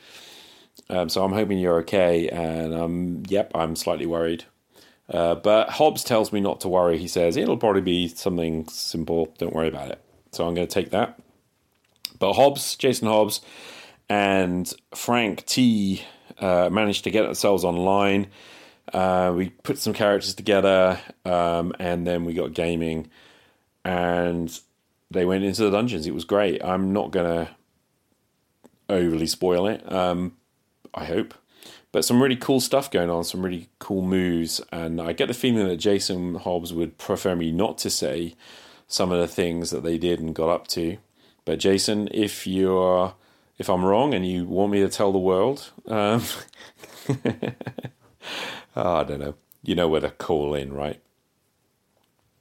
Um, 0.89 1.07
so 1.07 1.23
I'm 1.23 1.31
hoping 1.31 1.57
you're 1.57 1.79
okay, 1.79 2.27
and 2.27 2.73
um, 2.73 3.23
yep, 3.29 3.51
I'm 3.55 3.77
slightly 3.77 4.05
worried. 4.05 4.43
Uh, 5.09 5.35
but 5.35 5.69
Hobbs 5.69 6.03
tells 6.03 6.33
me 6.33 6.41
not 6.41 6.59
to 6.61 6.67
worry. 6.67 6.97
He 6.97 7.07
says 7.07 7.37
it'll 7.37 7.57
probably 7.57 7.81
be 7.81 8.09
something 8.09 8.67
simple. 8.67 9.33
Don't 9.37 9.53
worry 9.53 9.69
about 9.69 9.89
it. 9.89 10.01
So 10.31 10.45
I'm 10.45 10.53
going 10.53 10.67
to 10.67 10.73
take 10.73 10.91
that. 10.91 11.19
But 12.19 12.33
Hobbs, 12.33 12.75
Jason 12.75 13.07
Hobbs, 13.07 13.39
and 14.09 14.71
Frank 14.93 15.45
T 15.45 16.03
uh, 16.39 16.69
managed 16.69 17.05
to 17.05 17.11
get 17.11 17.23
themselves 17.23 17.63
online. 17.63 18.27
Uh, 18.93 19.33
we 19.35 19.49
put 19.49 19.77
some 19.77 19.93
characters 19.93 20.33
together, 20.33 20.99
um, 21.25 21.73
and 21.79 22.05
then 22.05 22.25
we 22.25 22.33
got 22.33 22.53
gaming, 22.53 23.07
and 23.85 24.59
they 25.11 25.25
went 25.25 25.43
into 25.43 25.63
the 25.63 25.71
dungeons. 25.71 26.07
It 26.07 26.13
was 26.13 26.25
great. 26.25 26.63
I'm 26.63 26.93
not 26.93 27.11
gonna 27.11 27.55
overly 28.89 29.27
spoil 29.27 29.67
it. 29.67 29.91
Um, 29.91 30.33
I 30.93 31.05
hope, 31.05 31.33
but 31.91 32.03
some 32.03 32.21
really 32.21 32.35
cool 32.35 32.59
stuff 32.59 32.89
going 32.89 33.09
on. 33.09 33.23
Some 33.23 33.43
really 33.43 33.69
cool 33.79 34.01
moves, 34.01 34.61
and 34.71 34.99
I 34.99 35.13
get 35.13 35.27
the 35.27 35.33
feeling 35.33 35.67
that 35.67 35.77
Jason 35.77 36.35
Hobbs 36.35 36.73
would 36.73 36.97
prefer 36.97 37.35
me 37.35 37.51
not 37.51 37.77
to 37.79 37.89
say 37.89 38.35
some 38.87 39.11
of 39.11 39.19
the 39.19 39.27
things 39.27 39.69
that 39.69 39.83
they 39.83 39.97
did 39.97 40.19
and 40.19 40.33
got 40.33 40.49
up 40.49 40.67
to. 40.69 40.97
But 41.45 41.59
Jason, 41.59 42.09
if 42.11 42.47
you're 42.47 43.13
if 43.59 43.69
I'm 43.69 43.85
wrong 43.85 44.13
and 44.13 44.25
you 44.25 44.45
want 44.45 44.71
me 44.71 44.79
to 44.79 44.89
tell 44.89 45.11
the 45.11 45.19
world. 45.19 45.71
Um, 45.85 46.23
oh, 48.75 48.95
I 48.97 49.03
don't 49.03 49.19
know. 49.19 49.35
You 49.63 49.75
know 49.75 49.87
where 49.87 50.01
to 50.01 50.09
call 50.09 50.53
in, 50.53 50.73
right? 50.73 51.01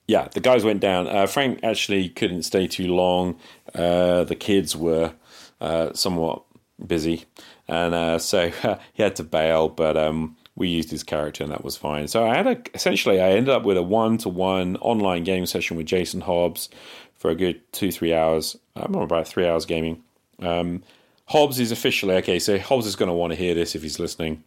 Yeah, 0.07 0.29
the 0.29 0.41
guys 0.41 0.65
went 0.65 0.81
down. 0.81 1.07
Uh, 1.07 1.27
Frank 1.27 1.61
actually 1.63 2.09
couldn't 2.09 2.45
stay 2.45 2.67
too 2.67 2.95
long. 2.95 3.39
Uh, 3.75 4.25
the 4.25 4.37
kids 4.37 4.75
were 4.75 5.13
uh, 5.61 5.93
somewhat 5.93 6.43
busy, 6.85 7.25
and 7.67 7.95
uh, 7.95 8.19
so 8.19 8.51
he 8.95 9.03
had 9.03 9.17
to 9.17 9.25
bail. 9.25 9.69
But 9.69 9.97
um, 9.97 10.37
we 10.57 10.69
used 10.69 10.91
his 10.91 11.03
character, 11.03 11.45
and 11.45 11.53
that 11.53 11.65
was 11.65 11.77
fine. 11.77 12.09
So 12.09 12.27
I 12.27 12.35
had 12.35 12.47
a 12.47 12.63
essentially 12.75 13.21
I 13.21 13.31
ended 13.31 13.51
up 13.51 13.65
with 13.65 13.77
a 13.77 13.83
one-to-one 13.83 14.77
online 14.79 15.25
game 15.25 15.47
session 15.47 15.77
with 15.77 15.87
Jason 15.87 16.23
Hobbs 16.23 16.69
for 17.15 17.31
a 17.31 17.35
good 17.35 17.61
two 17.73 17.93
three 17.93 18.15
hours. 18.15 18.57
I'm 18.77 18.95
about 18.95 19.29
three 19.29 19.47
hours 19.47 19.67
gaming. 19.67 20.03
Um, 20.41 20.83
Hobbs 21.27 21.61
is 21.61 21.71
officially 21.71 22.15
okay. 22.17 22.39
So 22.39 22.59
Hobbs 22.59 22.87
is 22.87 22.97
going 22.97 23.09
to 23.09 23.15
want 23.15 23.33
to 23.33 23.37
hear 23.37 23.55
this 23.55 23.75
if 23.75 23.83
he's 23.83 23.99
listening. 23.99 24.43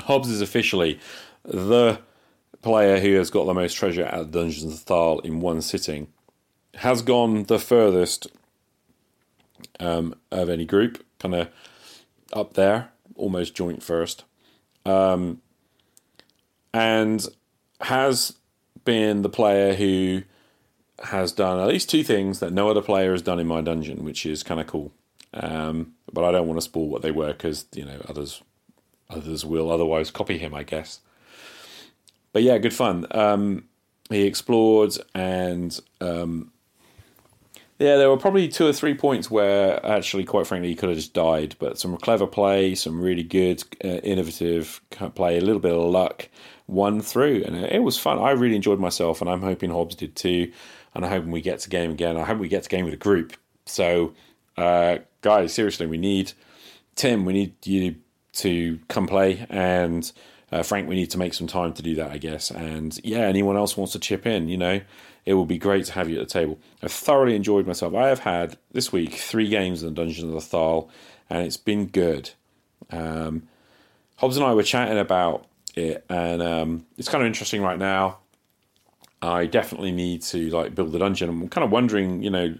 Hobbs 0.00 0.30
is 0.30 0.40
officially 0.40 1.00
the 1.44 1.98
player 2.62 2.98
who 3.00 3.14
has 3.14 3.30
got 3.30 3.44
the 3.44 3.54
most 3.54 3.74
treasure 3.74 4.06
out 4.06 4.14
of 4.14 4.30
Dungeons 4.32 4.64
of 4.64 4.84
Thaarl 4.84 5.24
in 5.24 5.40
one 5.40 5.62
sitting. 5.62 6.08
Has 6.74 7.00
gone 7.02 7.44
the 7.44 7.58
furthest 7.58 8.26
um, 9.80 10.14
of 10.30 10.48
any 10.48 10.64
group, 10.64 11.04
kind 11.18 11.34
of 11.34 11.48
up 12.32 12.54
there, 12.54 12.90
almost 13.14 13.54
joint 13.54 13.82
first. 13.82 14.24
Um, 14.84 15.40
and 16.74 17.26
has 17.80 18.34
been 18.84 19.22
the 19.22 19.28
player 19.28 19.74
who 19.74 20.22
has 21.04 21.32
done 21.32 21.58
at 21.58 21.68
least 21.68 21.90
two 21.90 22.02
things 22.02 22.40
that 22.40 22.52
no 22.52 22.68
other 22.68 22.82
player 22.82 23.12
has 23.12 23.22
done 23.22 23.38
in 23.38 23.46
my 23.46 23.60
dungeon, 23.60 24.04
which 24.04 24.24
is 24.26 24.42
kind 24.42 24.60
of 24.60 24.66
cool. 24.66 24.92
Um, 25.34 25.94
but 26.12 26.24
I 26.24 26.32
don't 26.32 26.46
want 26.46 26.58
to 26.58 26.64
spoil 26.64 26.88
what 26.88 27.02
they 27.02 27.10
were 27.10 27.32
because 27.32 27.66
you 27.74 27.84
know 27.84 28.00
others 28.08 28.42
others 29.10 29.44
will 29.44 29.70
otherwise 29.70 30.10
copy 30.10 30.38
him, 30.38 30.54
I 30.54 30.62
guess. 30.62 31.00
But 32.32 32.42
yeah, 32.42 32.58
good 32.58 32.74
fun. 32.74 33.06
Um, 33.10 33.64
he 34.10 34.24
explored 34.24 34.92
and 35.14 35.78
um, 36.00 36.52
Yeah, 37.78 37.96
there 37.96 38.08
were 38.08 38.16
probably 38.16 38.48
two 38.48 38.66
or 38.66 38.72
three 38.72 38.94
points 38.94 39.30
where 39.30 39.84
actually, 39.84 40.24
quite 40.24 40.46
frankly, 40.46 40.68
he 40.68 40.74
could 40.74 40.88
have 40.88 40.96
just 40.96 41.12
died. 41.12 41.56
But 41.58 41.78
some 41.78 41.96
clever 41.98 42.26
play, 42.26 42.74
some 42.74 43.00
really 43.00 43.22
good, 43.22 43.62
uh, 43.84 43.98
innovative 43.98 44.80
play, 45.14 45.36
a 45.36 45.42
little 45.42 45.60
bit 45.60 45.72
of 45.72 45.84
luck, 45.84 46.28
won 46.66 47.00
through, 47.02 47.44
and 47.44 47.54
it 47.56 47.82
was 47.82 47.98
fun. 47.98 48.18
I 48.18 48.30
really 48.30 48.56
enjoyed 48.56 48.80
myself, 48.80 49.20
and 49.20 49.28
I'm 49.28 49.42
hoping 49.42 49.70
Hobbs 49.70 49.94
did 49.94 50.16
too. 50.16 50.50
And 50.94 51.04
I'm 51.04 51.10
hoping 51.10 51.30
we 51.30 51.42
get 51.42 51.58
to 51.60 51.68
game 51.68 51.90
again. 51.90 52.16
I 52.16 52.24
hope 52.24 52.38
we 52.38 52.48
get 52.48 52.62
to 52.62 52.68
game 52.70 52.86
with 52.86 52.94
a 52.94 52.98
group. 52.98 53.36
So, 53.66 54.14
uh, 54.56 54.98
guys, 55.20 55.52
seriously, 55.52 55.86
we 55.86 55.98
need 55.98 56.32
Tim. 56.94 57.26
We 57.26 57.34
need 57.34 57.54
you 57.66 57.96
to 58.36 58.78
come 58.88 59.06
play, 59.06 59.46
and 59.50 60.10
uh, 60.52 60.62
Frank, 60.62 60.88
we 60.88 60.94
need 60.94 61.10
to 61.10 61.18
make 61.18 61.34
some 61.34 61.46
time 61.46 61.72
to 61.74 61.82
do 61.82 61.94
that, 61.96 62.10
I 62.10 62.18
guess. 62.18 62.50
And 62.50 62.98
yeah, 63.04 63.20
anyone 63.20 63.56
else 63.56 63.76
wants 63.76 63.92
to 63.94 63.98
chip 63.98 64.26
in, 64.26 64.48
you 64.48 64.56
know, 64.56 64.80
it 65.24 65.34
will 65.34 65.46
be 65.46 65.58
great 65.58 65.86
to 65.86 65.92
have 65.92 66.08
you 66.08 66.20
at 66.20 66.28
the 66.28 66.32
table. 66.32 66.58
I've 66.82 66.92
thoroughly 66.92 67.34
enjoyed 67.34 67.66
myself. 67.66 67.94
I 67.94 68.08
have 68.08 68.20
had 68.20 68.56
this 68.72 68.92
week 68.92 69.14
three 69.14 69.48
games 69.48 69.82
in 69.82 69.88
the 69.88 69.94
Dungeons 69.94 70.24
of 70.24 70.30
the 70.30 70.56
Thaarl, 70.56 70.88
and 71.28 71.44
it's 71.44 71.56
been 71.56 71.86
good. 71.86 72.30
Um, 72.90 73.48
Hobbs 74.16 74.36
and 74.36 74.46
I 74.46 74.54
were 74.54 74.62
chatting 74.62 74.98
about 74.98 75.46
it, 75.74 76.04
and 76.08 76.40
um, 76.42 76.86
it's 76.96 77.08
kind 77.08 77.22
of 77.22 77.26
interesting 77.26 77.60
right 77.60 77.78
now. 77.78 78.18
I 79.20 79.46
definitely 79.46 79.92
need 79.92 80.22
to 80.22 80.50
like 80.50 80.74
build 80.74 80.92
the 80.92 80.98
dungeon. 80.98 81.28
I'm 81.28 81.48
kind 81.48 81.64
of 81.64 81.70
wondering, 81.70 82.22
you 82.22 82.30
know, 82.30 82.54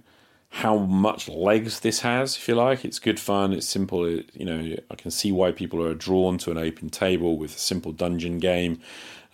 how 0.51 0.79
much 0.79 1.29
legs 1.29 1.81
this 1.81 2.01
has, 2.01 2.37
if 2.37 2.49
you 2.49 2.55
like. 2.55 2.85
It's 2.85 2.99
good 2.99 3.21
fun. 3.21 3.53
It's 3.53 3.69
simple. 3.69 4.05
It, 4.05 4.31
you 4.35 4.45
know, 4.45 4.77
I 4.91 4.95
can 4.95 5.11
see 5.11 5.33
why 5.33 5.53
people 5.53 5.83
are 5.83 5.95
drawn 5.95 6.39
to 6.39 6.51
an 6.51 6.59
open 6.59 6.89
table 6.89 7.37
with 7.37 7.57
a 7.57 7.59
simple 7.59 7.93
dungeon 7.93 8.39
game. 8.39 8.81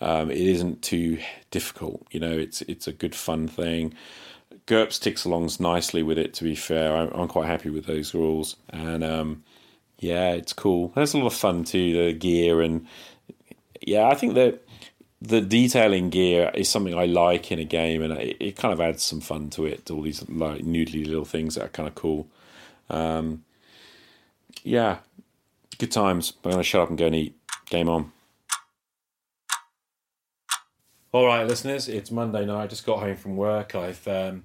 Um, 0.01 0.29
it 0.29 0.37
isn't 0.37 0.81
too 0.81 1.19
difficult. 1.49 2.05
You 2.11 2.19
know, 2.19 2.31
it's 2.31 2.61
it's 2.63 2.87
a 2.87 2.91
good 2.91 3.15
fun 3.15 3.47
thing. 3.47 3.93
GURPS 4.65 4.99
ticks 4.99 5.25
along 5.25 5.49
nicely 5.59 6.03
with 6.03 6.17
it. 6.17 6.33
To 6.35 6.43
be 6.43 6.55
fair, 6.55 6.95
I'm, 6.95 7.09
I'm 7.13 7.27
quite 7.27 7.47
happy 7.47 7.69
with 7.69 7.85
those 7.85 8.13
rules, 8.13 8.57
and 8.69 9.03
um, 9.03 9.43
yeah, 9.99 10.31
it's 10.31 10.53
cool. 10.53 10.91
There's 10.95 11.13
a 11.13 11.17
lot 11.17 11.27
of 11.27 11.33
fun 11.33 11.63
too. 11.63 12.05
The 12.05 12.13
gear 12.13 12.61
and 12.61 12.85
yeah, 13.81 14.07
I 14.07 14.15
think 14.15 14.35
that 14.35 14.62
the 15.23 15.39
detailing 15.39 16.09
gear 16.09 16.51
is 16.53 16.67
something 16.67 16.93
I 16.93 17.05
like 17.05 17.49
in 17.49 17.57
a 17.57 17.63
game, 17.63 18.01
and 18.01 18.11
it, 18.13 18.37
it, 18.41 18.55
kind 18.57 18.73
of 18.73 18.81
adds 18.81 19.03
some 19.03 19.21
fun 19.21 19.49
to 19.51 19.65
it. 19.65 19.89
All 19.89 20.01
these 20.01 20.27
like 20.27 20.61
noodly 20.61 21.07
little 21.07 21.23
things 21.23 21.55
that 21.55 21.63
are 21.63 21.69
kind 21.69 21.87
of 21.87 21.95
cool. 21.95 22.27
Um, 22.89 23.45
yeah, 24.63 24.97
good 25.77 25.93
times. 25.93 26.33
I'm 26.43 26.51
gonna 26.51 26.63
shut 26.63 26.81
up 26.81 26.89
and 26.89 26.97
go 26.97 27.07
and 27.07 27.15
eat. 27.15 27.35
Game 27.67 27.87
on. 27.87 28.11
All 31.13 31.25
right, 31.25 31.47
listeners, 31.47 31.87
it's 31.87 32.11
Monday 32.11 32.45
night. 32.45 32.63
I 32.63 32.67
just 32.67 32.85
got 32.85 32.99
home 32.99 33.15
from 33.15 33.37
work. 33.37 33.75
I've 33.75 34.05
um, 34.07 34.43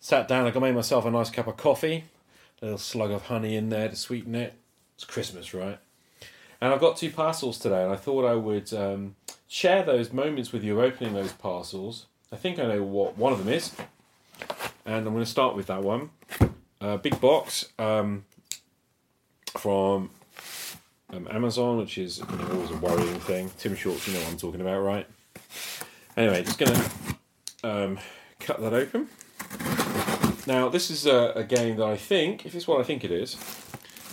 sat 0.00 0.26
down. 0.26 0.46
I 0.46 0.50
got 0.50 0.62
made 0.62 0.74
myself 0.74 1.04
a 1.04 1.10
nice 1.10 1.28
cup 1.28 1.48
of 1.48 1.58
coffee, 1.58 2.04
a 2.62 2.64
little 2.64 2.78
slug 2.78 3.10
of 3.10 3.26
honey 3.26 3.56
in 3.56 3.68
there 3.68 3.90
to 3.90 3.96
sweeten 3.96 4.34
it. 4.34 4.54
It's 4.94 5.04
Christmas, 5.04 5.52
right? 5.52 5.78
And 6.62 6.72
I've 6.72 6.80
got 6.80 6.96
two 6.96 7.10
parcels 7.10 7.58
today, 7.58 7.82
and 7.82 7.92
I 7.92 7.96
thought 7.96 8.24
I 8.24 8.34
would 8.34 8.72
um, 8.72 9.16
share 9.54 9.84
those 9.84 10.12
moments 10.12 10.50
with 10.50 10.64
you 10.64 10.82
opening 10.82 11.14
those 11.14 11.30
parcels. 11.30 12.06
I 12.32 12.36
think 12.36 12.58
I 12.58 12.66
know 12.66 12.82
what 12.82 13.16
one 13.16 13.32
of 13.32 13.38
them 13.38 13.48
is, 13.48 13.72
and 14.84 15.06
I'm 15.06 15.12
going 15.12 15.20
to 15.20 15.26
start 15.26 15.54
with 15.54 15.68
that 15.68 15.80
one. 15.80 16.10
Uh, 16.80 16.96
big 16.96 17.20
box 17.20 17.66
um, 17.78 18.24
from 19.56 20.10
um, 21.10 21.28
Amazon, 21.30 21.78
which 21.78 21.98
is 21.98 22.18
you 22.18 22.36
know, 22.36 22.48
always 22.50 22.70
a 22.72 22.76
worrying 22.78 23.20
thing. 23.20 23.48
Tim 23.56 23.76
Shorts, 23.76 24.08
you 24.08 24.14
know 24.14 24.20
what 24.24 24.30
I'm 24.30 24.38
talking 24.38 24.60
about, 24.60 24.80
right? 24.80 25.06
Anyway, 26.16 26.42
just 26.42 26.58
going 26.58 26.72
to 26.72 26.90
um, 27.62 27.98
cut 28.40 28.60
that 28.60 28.74
open. 28.74 29.06
Now, 30.48 30.68
this 30.68 30.90
is 30.90 31.06
a, 31.06 31.32
a 31.36 31.44
game 31.44 31.76
that 31.76 31.86
I 31.86 31.96
think, 31.96 32.44
if 32.44 32.56
it's 32.56 32.66
what 32.66 32.80
I 32.80 32.82
think 32.82 33.04
it 33.04 33.12
is, 33.12 33.36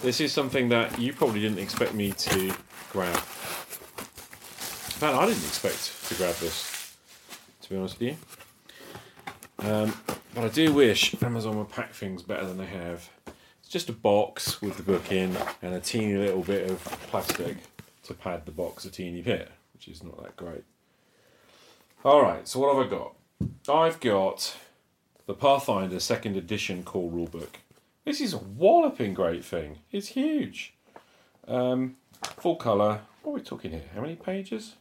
this 0.04 0.22
is 0.22 0.32
something 0.32 0.70
that 0.70 1.00
you 1.00 1.14
probably 1.14 1.40
didn't 1.40 1.58
expect 1.58 1.96
me 1.96 2.12
to 2.12 2.54
grab. 2.92 3.20
Fact, 5.02 5.18
I 5.18 5.26
didn't 5.26 5.46
expect 5.46 6.10
to 6.10 6.14
grab 6.14 6.36
this, 6.36 6.96
to 7.64 7.70
be 7.72 7.76
honest 7.76 8.00
with 8.00 8.10
you. 8.10 9.68
Um, 9.68 9.96
but 10.36 10.44
I 10.44 10.48
do 10.50 10.72
wish 10.76 11.16
Amazon 11.24 11.58
would 11.58 11.72
pack 11.72 11.92
things 11.92 12.22
better 12.22 12.46
than 12.46 12.58
they 12.58 12.68
have. 12.68 13.10
It's 13.62 13.68
just 13.68 13.90
a 13.90 13.94
box 13.94 14.62
with 14.62 14.78
the 14.78 14.84
book 14.84 15.12
in 15.12 15.36
and 15.64 15.74
a 15.74 15.80
teeny 15.80 16.18
little 16.18 16.44
bit 16.44 16.70
of 16.70 16.84
plastic 17.10 17.58
to 18.04 18.14
pad 18.14 18.46
the 18.46 18.52
box 18.52 18.86
a 18.86 18.92
teeny 18.92 19.24
bit, 19.24 19.50
which 19.74 19.88
is 19.88 20.04
not 20.04 20.22
that 20.22 20.38
great. 20.38 20.66
Alright, 22.06 22.48
so 22.48 22.60
what 22.60 22.76
have 22.76 22.86
I 22.86 22.88
got? 22.88 23.16
I've 23.76 24.00
got 24.02 24.56
the 25.26 25.34
Pathfinder 25.34 26.00
second 26.00 26.38
edition 26.38 26.84
core 26.84 27.10
rulebook. 27.10 27.56
This 28.06 28.22
is 28.22 28.34
a 28.34 28.38
walloping 28.38 29.16
great 29.16 29.44
thing. 29.44 29.80
It's 29.92 30.10
huge. 30.10 30.76
Um, 31.48 31.96
full 32.38 32.58
colour. 32.58 33.02
What 33.24 33.32
are 33.32 33.34
we 33.34 33.42
talking 33.42 33.72
here? 33.72 33.86
How 33.96 34.02
many 34.02 34.14
pages? 34.14 34.76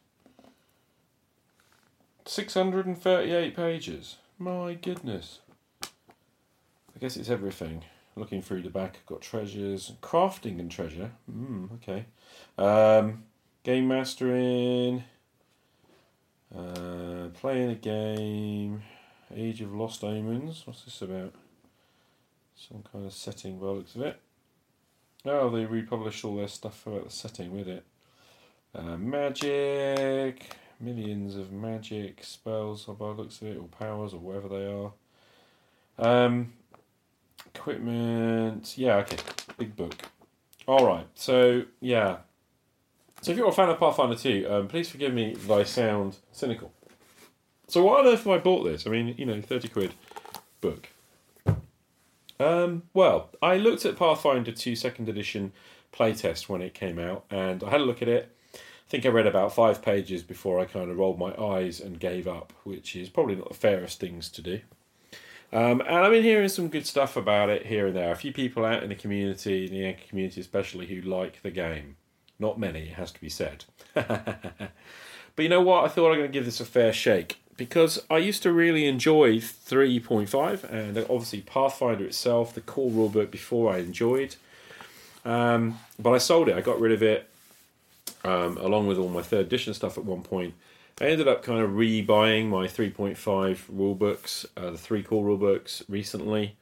638 2.30 3.56
pages. 3.56 4.18
My 4.38 4.74
goodness. 4.74 5.40
I 5.82 7.00
guess 7.00 7.16
it's 7.16 7.28
everything. 7.28 7.82
Looking 8.14 8.40
through 8.40 8.62
the 8.62 8.70
back, 8.70 9.04
got 9.04 9.20
treasures. 9.20 9.94
Crafting 10.00 10.60
and 10.60 10.70
treasure. 10.70 11.10
Mm, 11.28 11.70
okay. 11.74 12.04
Um, 12.56 13.24
game 13.64 13.88
mastering. 13.88 15.02
Uh, 16.56 17.30
playing 17.34 17.70
a 17.70 17.74
game. 17.74 18.84
Age 19.34 19.60
of 19.60 19.74
Lost 19.74 20.04
Omens. 20.04 20.62
What's 20.68 20.84
this 20.84 21.02
about? 21.02 21.34
Some 22.54 22.84
kind 22.92 23.06
of 23.06 23.12
setting 23.12 23.58
by 23.58 23.66
looks 23.66 23.96
of 23.96 24.02
it. 24.02 24.20
Oh, 25.24 25.50
they 25.50 25.64
republished 25.64 26.24
all 26.24 26.36
their 26.36 26.46
stuff 26.46 26.86
about 26.86 27.06
the 27.06 27.10
setting 27.10 27.50
with 27.50 27.66
it. 27.66 27.84
Uh, 28.72 28.96
magic, 28.96 30.46
millions 30.80 31.36
of 31.36 31.52
magic 31.52 32.20
spells 32.22 32.84
by 32.84 32.94
the 32.94 33.12
looks 33.12 33.40
of 33.42 33.48
it, 33.48 33.56
or 33.56 33.64
powers, 33.64 34.12
or 34.12 34.20
whatever 34.20 34.48
they 34.48 34.66
are. 34.66 34.92
Um, 35.98 36.52
equipment, 37.54 38.76
yeah, 38.76 38.96
okay, 38.96 39.18
big 39.58 39.76
book. 39.76 39.94
All 40.66 40.86
right, 40.86 41.06
so 41.14 41.64
yeah. 41.80 42.18
So 43.22 43.32
if 43.32 43.38
you're 43.38 43.48
a 43.48 43.52
fan 43.52 43.68
of 43.68 43.78
Pathfinder 43.78 44.16
2, 44.16 44.46
um, 44.48 44.68
please 44.68 44.88
forgive 44.88 45.12
me 45.12 45.32
if 45.32 45.50
I 45.50 45.62
sound 45.64 46.16
cynical. 46.32 46.72
So 47.68 47.84
why 47.84 48.00
on 48.00 48.06
earth 48.06 48.24
have 48.24 48.32
I 48.32 48.38
bought 48.38 48.64
this? 48.64 48.86
I 48.86 48.90
mean, 48.90 49.14
you 49.18 49.26
know, 49.26 49.40
30 49.40 49.68
quid 49.68 49.94
book. 50.60 50.88
Um, 52.40 52.84
well, 52.94 53.30
I 53.42 53.58
looked 53.58 53.84
at 53.84 53.96
Pathfinder 53.96 54.52
2 54.52 54.74
second 54.74 55.08
edition 55.08 55.52
playtest 55.92 56.48
when 56.48 56.62
it 56.62 56.72
came 56.72 56.98
out, 56.98 57.24
and 57.30 57.62
I 57.62 57.70
had 57.70 57.80
a 57.80 57.84
look 57.84 58.00
at 58.00 58.08
it. 58.08 58.34
I 58.90 58.98
think 58.98 59.06
I 59.06 59.10
read 59.10 59.28
about 59.28 59.54
five 59.54 59.82
pages 59.82 60.24
before 60.24 60.58
I 60.58 60.64
kind 60.64 60.90
of 60.90 60.98
rolled 60.98 61.16
my 61.16 61.32
eyes 61.40 61.78
and 61.78 62.00
gave 62.00 62.26
up, 62.26 62.52
which 62.64 62.96
is 62.96 63.08
probably 63.08 63.36
not 63.36 63.46
the 63.46 63.54
fairest 63.54 64.00
things 64.00 64.28
to 64.30 64.42
do. 64.42 64.58
Um, 65.52 65.80
and 65.82 65.98
I've 65.98 66.10
been 66.10 66.24
hearing 66.24 66.48
some 66.48 66.66
good 66.66 66.88
stuff 66.88 67.16
about 67.16 67.50
it 67.50 67.66
here 67.66 67.86
and 67.86 67.94
there. 67.94 68.10
A 68.10 68.16
few 68.16 68.32
people 68.32 68.64
out 68.64 68.82
in 68.82 68.88
the 68.88 68.96
community, 68.96 69.66
in 69.66 69.70
the 69.70 69.78
Yankee 69.78 70.08
community 70.08 70.40
especially, 70.40 70.86
who 70.86 71.02
like 71.02 71.40
the 71.42 71.52
game. 71.52 71.98
Not 72.40 72.58
many, 72.58 72.88
it 72.88 72.94
has 72.94 73.12
to 73.12 73.20
be 73.20 73.28
said. 73.28 73.64
but 73.94 74.72
you 75.38 75.48
know 75.48 75.60
what? 75.60 75.84
I 75.84 75.88
thought 75.88 76.10
I'm 76.10 76.18
going 76.18 76.32
to 76.32 76.36
give 76.36 76.44
this 76.44 76.58
a 76.58 76.64
fair 76.64 76.92
shake 76.92 77.40
because 77.56 78.04
I 78.10 78.18
used 78.18 78.42
to 78.42 78.52
really 78.52 78.88
enjoy 78.88 79.36
3.5 79.36 80.64
and 80.64 80.98
obviously 80.98 81.42
Pathfinder 81.42 82.06
itself, 82.06 82.56
the 82.56 82.60
core 82.60 82.90
rulebook 82.90 83.30
before 83.30 83.72
I 83.72 83.78
enjoyed. 83.78 84.34
Um, 85.24 85.78
but 85.96 86.10
I 86.10 86.18
sold 86.18 86.48
it, 86.48 86.56
I 86.56 86.60
got 86.60 86.80
rid 86.80 86.90
of 86.90 87.04
it 87.04 87.29
um, 88.24 88.56
along 88.58 88.86
with 88.86 88.98
all 88.98 89.08
my 89.08 89.22
third 89.22 89.46
edition 89.46 89.74
stuff 89.74 89.98
at 89.98 90.04
one 90.04 90.22
point. 90.22 90.54
I 91.00 91.04
ended 91.04 91.28
up 91.28 91.42
kind 91.42 91.60
of 91.60 91.76
re-buying 91.76 92.50
my 92.50 92.66
3.5 92.66 93.16
rulebooks, 93.74 94.44
uh, 94.56 94.70
the 94.70 94.78
three 94.78 95.02
core 95.02 95.24
rulebooks 95.24 95.82
recently 95.88 96.56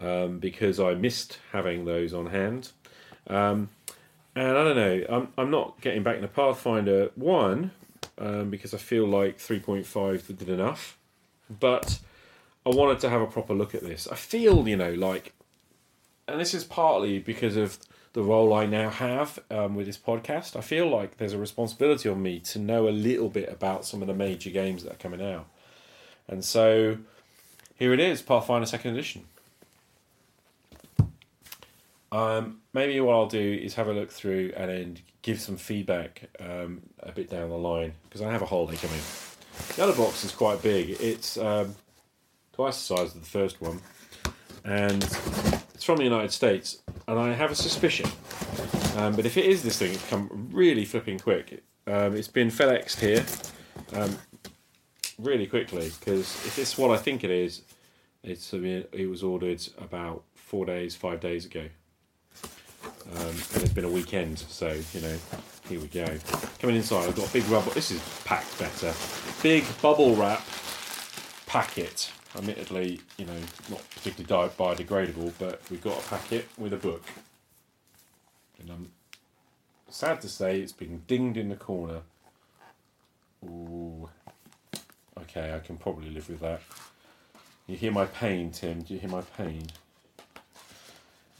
um, 0.00 0.38
because 0.38 0.80
I 0.80 0.94
missed 0.94 1.38
having 1.52 1.84
those 1.84 2.12
on 2.12 2.26
hand. 2.26 2.72
Um, 3.28 3.70
and 4.34 4.48
I 4.48 4.64
don't 4.64 4.76
know, 4.76 5.04
I'm, 5.08 5.28
I'm 5.38 5.50
not 5.50 5.80
getting 5.80 6.02
back 6.02 6.16
into 6.16 6.28
Pathfinder 6.28 7.10
1 7.14 7.70
um, 8.18 8.50
because 8.50 8.74
I 8.74 8.78
feel 8.78 9.06
like 9.06 9.38
3.5 9.38 10.36
did 10.38 10.48
enough. 10.48 10.98
But 11.60 11.98
I 12.66 12.70
wanted 12.70 12.98
to 13.00 13.10
have 13.10 13.20
a 13.20 13.26
proper 13.26 13.54
look 13.54 13.74
at 13.74 13.82
this. 13.82 14.08
I 14.08 14.16
feel, 14.16 14.66
you 14.66 14.76
know, 14.76 14.92
like, 14.92 15.34
and 16.26 16.40
this 16.40 16.54
is 16.54 16.64
partly 16.64 17.18
because 17.18 17.56
of 17.56 17.78
the 18.14 18.22
role 18.22 18.54
I 18.54 18.64
now 18.64 18.90
have 18.90 19.40
um, 19.50 19.74
with 19.74 19.86
this 19.86 19.98
podcast. 19.98 20.56
I 20.56 20.60
feel 20.60 20.88
like 20.88 21.18
there's 21.18 21.32
a 21.32 21.38
responsibility 21.38 22.08
on 22.08 22.22
me 22.22 22.38
to 22.40 22.58
know 22.58 22.88
a 22.88 22.90
little 22.90 23.28
bit 23.28 23.52
about 23.52 23.84
some 23.84 24.00
of 24.00 24.08
the 24.08 24.14
major 24.14 24.50
games 24.50 24.84
that 24.84 24.92
are 24.92 24.96
coming 24.96 25.20
out. 25.20 25.46
And 26.28 26.44
so 26.44 26.98
here 27.76 27.92
it 27.92 28.00
is 28.00 28.22
Pathfinder 28.22 28.66
2nd 28.66 28.92
Edition. 28.92 29.24
Um, 32.12 32.60
maybe 32.72 33.00
what 33.00 33.14
I'll 33.14 33.26
do 33.26 33.60
is 33.60 33.74
have 33.74 33.88
a 33.88 33.92
look 33.92 34.12
through 34.12 34.52
and 34.56 34.70
then 34.70 34.98
give 35.22 35.40
some 35.40 35.56
feedback 35.56 36.30
um, 36.38 36.82
a 37.00 37.10
bit 37.10 37.28
down 37.28 37.50
the 37.50 37.58
line 37.58 37.94
because 38.04 38.22
I 38.22 38.30
have 38.30 38.42
a 38.42 38.46
holiday 38.46 38.76
coming. 38.76 39.00
The 39.74 39.82
other 39.82 39.96
box 39.96 40.22
is 40.22 40.30
quite 40.30 40.62
big. 40.62 40.90
It's 41.00 41.36
um, 41.36 41.74
twice 42.52 42.76
the 42.76 42.96
size 42.96 43.14
of 43.16 43.20
the 43.20 43.26
first 43.26 43.60
one, 43.60 43.80
and 44.64 45.02
it's 45.84 45.86
from 45.86 45.98
the 45.98 46.04
United 46.04 46.32
States, 46.32 46.78
and 47.06 47.18
I 47.18 47.34
have 47.34 47.50
a 47.50 47.54
suspicion. 47.54 48.08
Um, 48.96 49.14
but 49.14 49.26
if 49.26 49.36
it 49.36 49.44
is 49.44 49.62
this 49.62 49.78
thing, 49.78 49.92
it's 49.92 50.08
come 50.08 50.48
really 50.50 50.86
flipping 50.86 51.18
quick. 51.18 51.62
Um, 51.86 52.16
it's 52.16 52.26
been 52.26 52.48
FedExed 52.48 53.00
here 53.00 53.22
um, 53.92 54.16
really 55.18 55.46
quickly 55.46 55.92
because 56.00 56.22
if 56.46 56.58
it's 56.58 56.78
what 56.78 56.90
I 56.90 56.96
think 56.96 57.22
it 57.22 57.30
is, 57.30 57.60
it's 58.22 58.54
I 58.54 58.56
mean, 58.56 58.84
it 58.92 59.10
was 59.10 59.22
ordered 59.22 59.60
about 59.76 60.22
four 60.34 60.64
days, 60.64 60.96
five 60.96 61.20
days 61.20 61.44
ago, 61.44 61.66
um, 63.16 63.34
and 63.52 63.62
it's 63.62 63.74
been 63.74 63.84
a 63.84 63.90
weekend. 63.90 64.38
So 64.38 64.68
you 64.94 65.00
know, 65.02 65.16
here 65.68 65.80
we 65.80 65.88
go. 65.88 66.06
Coming 66.60 66.76
inside, 66.76 67.08
I've 67.08 67.16
got 67.16 67.28
a 67.28 67.32
big 67.34 67.46
rubber. 67.48 67.68
This 67.72 67.90
is 67.90 68.00
packed 68.24 68.58
better. 68.58 68.94
Big 69.42 69.66
bubble 69.82 70.16
wrap 70.16 70.42
packet. 71.44 72.10
Admittedly, 72.36 73.00
you 73.16 73.26
know, 73.26 73.38
not 73.70 73.82
particularly 73.90 74.50
biodegradable, 74.58 75.32
but 75.38 75.60
we've 75.70 75.82
got 75.82 75.98
a 75.98 76.08
packet 76.08 76.48
with 76.58 76.72
a 76.72 76.76
book. 76.76 77.02
And 78.60 78.70
I'm 78.70 78.90
sad 79.88 80.20
to 80.22 80.28
say 80.28 80.60
it's 80.60 80.72
been 80.72 81.02
dinged 81.06 81.36
in 81.36 81.48
the 81.48 81.56
corner. 81.56 82.00
Ooh. 83.44 84.08
Okay, 85.18 85.54
I 85.54 85.60
can 85.60 85.76
probably 85.76 86.10
live 86.10 86.28
with 86.28 86.40
that. 86.40 86.60
You 87.66 87.76
hear 87.76 87.92
my 87.92 88.06
pain, 88.06 88.50
Tim? 88.50 88.82
Do 88.82 88.94
you 88.94 89.00
hear 89.00 89.10
my 89.10 89.22
pain? 89.36 89.68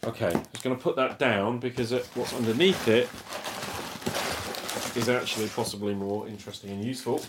Okay, 0.04 0.28
I'm 0.28 0.42
just 0.52 0.62
going 0.62 0.76
to 0.76 0.82
put 0.82 0.96
that 0.96 1.18
down 1.18 1.58
because 1.58 1.92
it, 1.92 2.06
what's 2.14 2.34
underneath 2.34 2.88
it 2.88 3.08
is 4.96 5.08
actually 5.08 5.48
possibly 5.48 5.94
more 5.94 6.28
interesting 6.28 6.70
and 6.70 6.84
useful. 6.84 7.22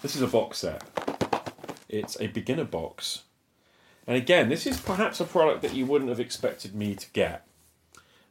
This 0.00 0.16
is 0.16 0.22
a 0.22 0.26
box 0.26 0.58
set. 0.58 0.82
It's 1.94 2.20
a 2.20 2.26
beginner 2.26 2.64
box. 2.64 3.22
And 4.06 4.16
again, 4.16 4.48
this 4.48 4.66
is 4.66 4.80
perhaps 4.80 5.20
a 5.20 5.24
product 5.24 5.62
that 5.62 5.74
you 5.74 5.86
wouldn't 5.86 6.10
have 6.10 6.20
expected 6.20 6.74
me 6.74 6.94
to 6.94 7.10
get. 7.12 7.46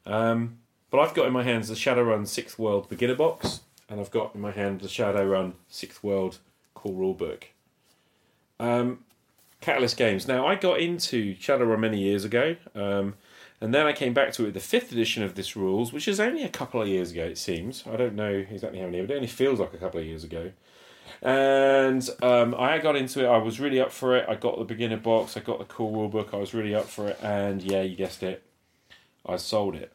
Um, 0.06 0.60
but 0.92 1.00
I've 1.00 1.16
got 1.16 1.26
in 1.26 1.34
my 1.34 1.44
hands 1.44 1.70
the 1.70 1.76
Shadowrun 1.76 2.24
6th 2.24 2.60
World 2.60 2.90
beginner 2.90 3.16
box, 3.16 3.62
and 3.90 4.00
I've 4.00 4.12
got 4.12 4.36
in 4.36 4.42
my 4.42 4.52
hand 4.52 4.82
the 4.82 4.88
Shadowrun 4.88 5.54
6th 5.72 6.04
World 6.04 6.38
core 6.76 6.94
rulebook. 6.94 7.46
Um, 8.60 9.00
Catalyst 9.62 9.98
Games. 9.98 10.28
Now, 10.28 10.46
I 10.46 10.56
got 10.56 10.80
into 10.80 11.36
Shadowrun 11.38 11.80
many 11.80 12.00
years 12.00 12.26
ago, 12.26 12.58
um, 12.76 13.16
and 13.62 13.74
then 13.74 13.88
I 13.88 13.94
came 13.94 14.14
back 14.14 14.34
to 14.34 14.44
it 14.44 14.46
with 14.48 14.54
the 14.56 14.60
fifth 14.60 14.92
edition 14.92 15.24
of 15.24 15.36
this 15.36 15.56
rules, 15.56 15.94
which 15.94 16.08
is 16.08 16.20
only 16.20 16.44
a 16.44 16.50
couple 16.50 16.82
of 16.82 16.88
years 16.88 17.12
ago, 17.12 17.24
it 17.24 17.38
seems. 17.38 17.84
I 17.92 17.96
don't 17.96 18.16
know 18.16 18.46
exactly 18.52 18.80
how 18.80 18.86
many, 18.86 19.02
but 19.02 19.12
it 19.12 19.16
only 19.16 19.28
feels 19.28 19.60
like 19.60 19.74
a 19.74 19.78
couple 19.78 20.02
of 20.02 20.06
years 20.06 20.26
ago. 20.26 20.52
And 21.22 22.08
um, 22.22 22.56
I 22.58 22.80
got 22.80 22.96
into 22.96 23.24
it. 23.24 23.28
I 23.28 23.38
was 23.38 23.60
really 23.60 23.80
up 23.80 23.92
for 23.92 24.18
it. 24.18 24.26
I 24.28 24.36
got 24.36 24.58
the 24.58 24.66
beginner 24.66 24.98
box. 24.98 25.38
I 25.38 25.40
got 25.40 25.60
the 25.60 25.66
core 25.66 26.10
rulebook. 26.10 26.34
I 26.34 26.38
was 26.38 26.54
really 26.54 26.74
up 26.74 26.86
for 26.86 27.10
it. 27.10 27.20
And 27.22 27.62
yeah, 27.62 27.82
you 27.82 27.96
guessed 27.96 28.24
it. 28.24 28.44
I 29.26 29.38
sold 29.38 29.76
it. 29.76 29.94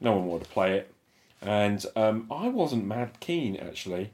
No 0.00 0.12
one 0.12 0.26
wanted 0.26 0.44
to 0.44 0.50
play 0.50 0.76
it, 0.76 0.92
and 1.40 1.84
um, 1.96 2.26
I 2.30 2.48
wasn't 2.48 2.84
mad 2.84 3.20
keen 3.20 3.56
actually. 3.56 4.10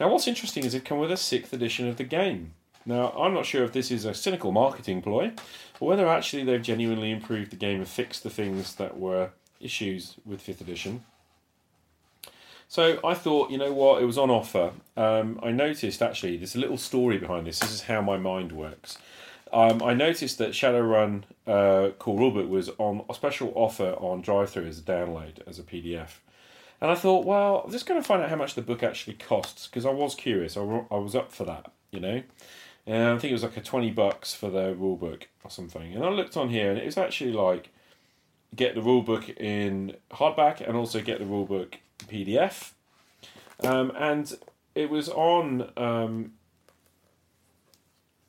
Now, 0.00 0.10
what's 0.10 0.28
interesting 0.28 0.64
is 0.64 0.74
it 0.74 0.84
come 0.84 0.98
with 0.98 1.12
a 1.12 1.16
sixth 1.16 1.52
edition 1.52 1.88
of 1.88 1.96
the 1.96 2.04
game. 2.04 2.54
Now, 2.84 3.10
I'm 3.10 3.34
not 3.34 3.46
sure 3.46 3.64
if 3.64 3.72
this 3.72 3.90
is 3.90 4.04
a 4.04 4.14
cynical 4.14 4.52
marketing 4.52 5.02
ploy, 5.02 5.32
or 5.80 5.88
whether 5.88 6.08
actually 6.08 6.44
they've 6.44 6.62
genuinely 6.62 7.10
improved 7.10 7.50
the 7.50 7.56
game 7.56 7.78
and 7.78 7.88
fixed 7.88 8.22
the 8.22 8.30
things 8.30 8.76
that 8.76 8.98
were 8.98 9.30
issues 9.60 10.14
with 10.24 10.40
fifth 10.40 10.60
edition. 10.60 11.04
So 12.68 12.98
I 13.04 13.14
thought, 13.14 13.50
you 13.50 13.58
know 13.58 13.72
what, 13.72 14.02
it 14.02 14.06
was 14.06 14.18
on 14.18 14.30
offer. 14.30 14.72
Um, 14.96 15.38
I 15.42 15.52
noticed 15.52 16.02
actually 16.02 16.36
there's 16.36 16.56
a 16.56 16.60
little 16.60 16.78
story 16.78 17.18
behind 17.18 17.46
this. 17.46 17.60
This 17.60 17.72
is 17.72 17.82
how 17.82 18.00
my 18.00 18.16
mind 18.16 18.52
works. 18.52 18.98
Um, 19.52 19.82
I 19.82 19.94
noticed 19.94 20.38
that 20.38 20.50
Shadowrun 20.50 21.22
uh, 21.46 21.90
Core 21.98 22.18
Rulebook 22.18 22.48
was 22.48 22.70
on 22.78 23.04
a 23.08 23.14
special 23.14 23.52
offer 23.54 23.92
on 23.92 24.22
DriveThru 24.22 24.66
as 24.68 24.80
a 24.80 24.82
download 24.82 25.46
as 25.46 25.58
a 25.58 25.62
PDF. 25.62 26.18
And 26.80 26.90
I 26.90 26.94
thought, 26.94 27.24
well, 27.24 27.62
I'm 27.64 27.70
just 27.70 27.86
going 27.86 28.00
to 28.00 28.06
find 28.06 28.22
out 28.22 28.28
how 28.28 28.36
much 28.36 28.54
the 28.54 28.62
book 28.62 28.82
actually 28.82 29.14
costs 29.14 29.66
because 29.66 29.86
I 29.86 29.90
was 29.90 30.14
curious. 30.14 30.56
I, 30.56 30.60
I 30.60 30.96
was 30.96 31.14
up 31.14 31.32
for 31.32 31.44
that, 31.44 31.70
you 31.90 32.00
know. 32.00 32.22
And 32.86 33.08
I 33.08 33.18
think 33.18 33.30
it 33.30 33.34
was 33.34 33.42
like 33.44 33.56
a 33.56 33.62
20 33.62 33.92
bucks 33.92 34.34
for 34.34 34.50
the 34.50 34.74
rulebook 34.74 35.24
or 35.42 35.50
something. 35.50 35.94
And 35.94 36.04
I 36.04 36.08
looked 36.08 36.36
on 36.36 36.50
here 36.50 36.70
and 36.70 36.78
it 36.78 36.84
was 36.84 36.98
actually 36.98 37.32
like 37.32 37.70
get 38.54 38.74
the 38.74 38.80
rulebook 38.80 39.36
in 39.38 39.96
hardback 40.10 40.66
and 40.66 40.76
also 40.76 41.00
get 41.00 41.18
the 41.18 41.24
rulebook 41.24 41.76
PDF. 42.04 42.72
Um, 43.62 43.92
and 43.98 44.36
it 44.74 44.90
was 44.90 45.08
on 45.08 45.70
um, 45.76 46.32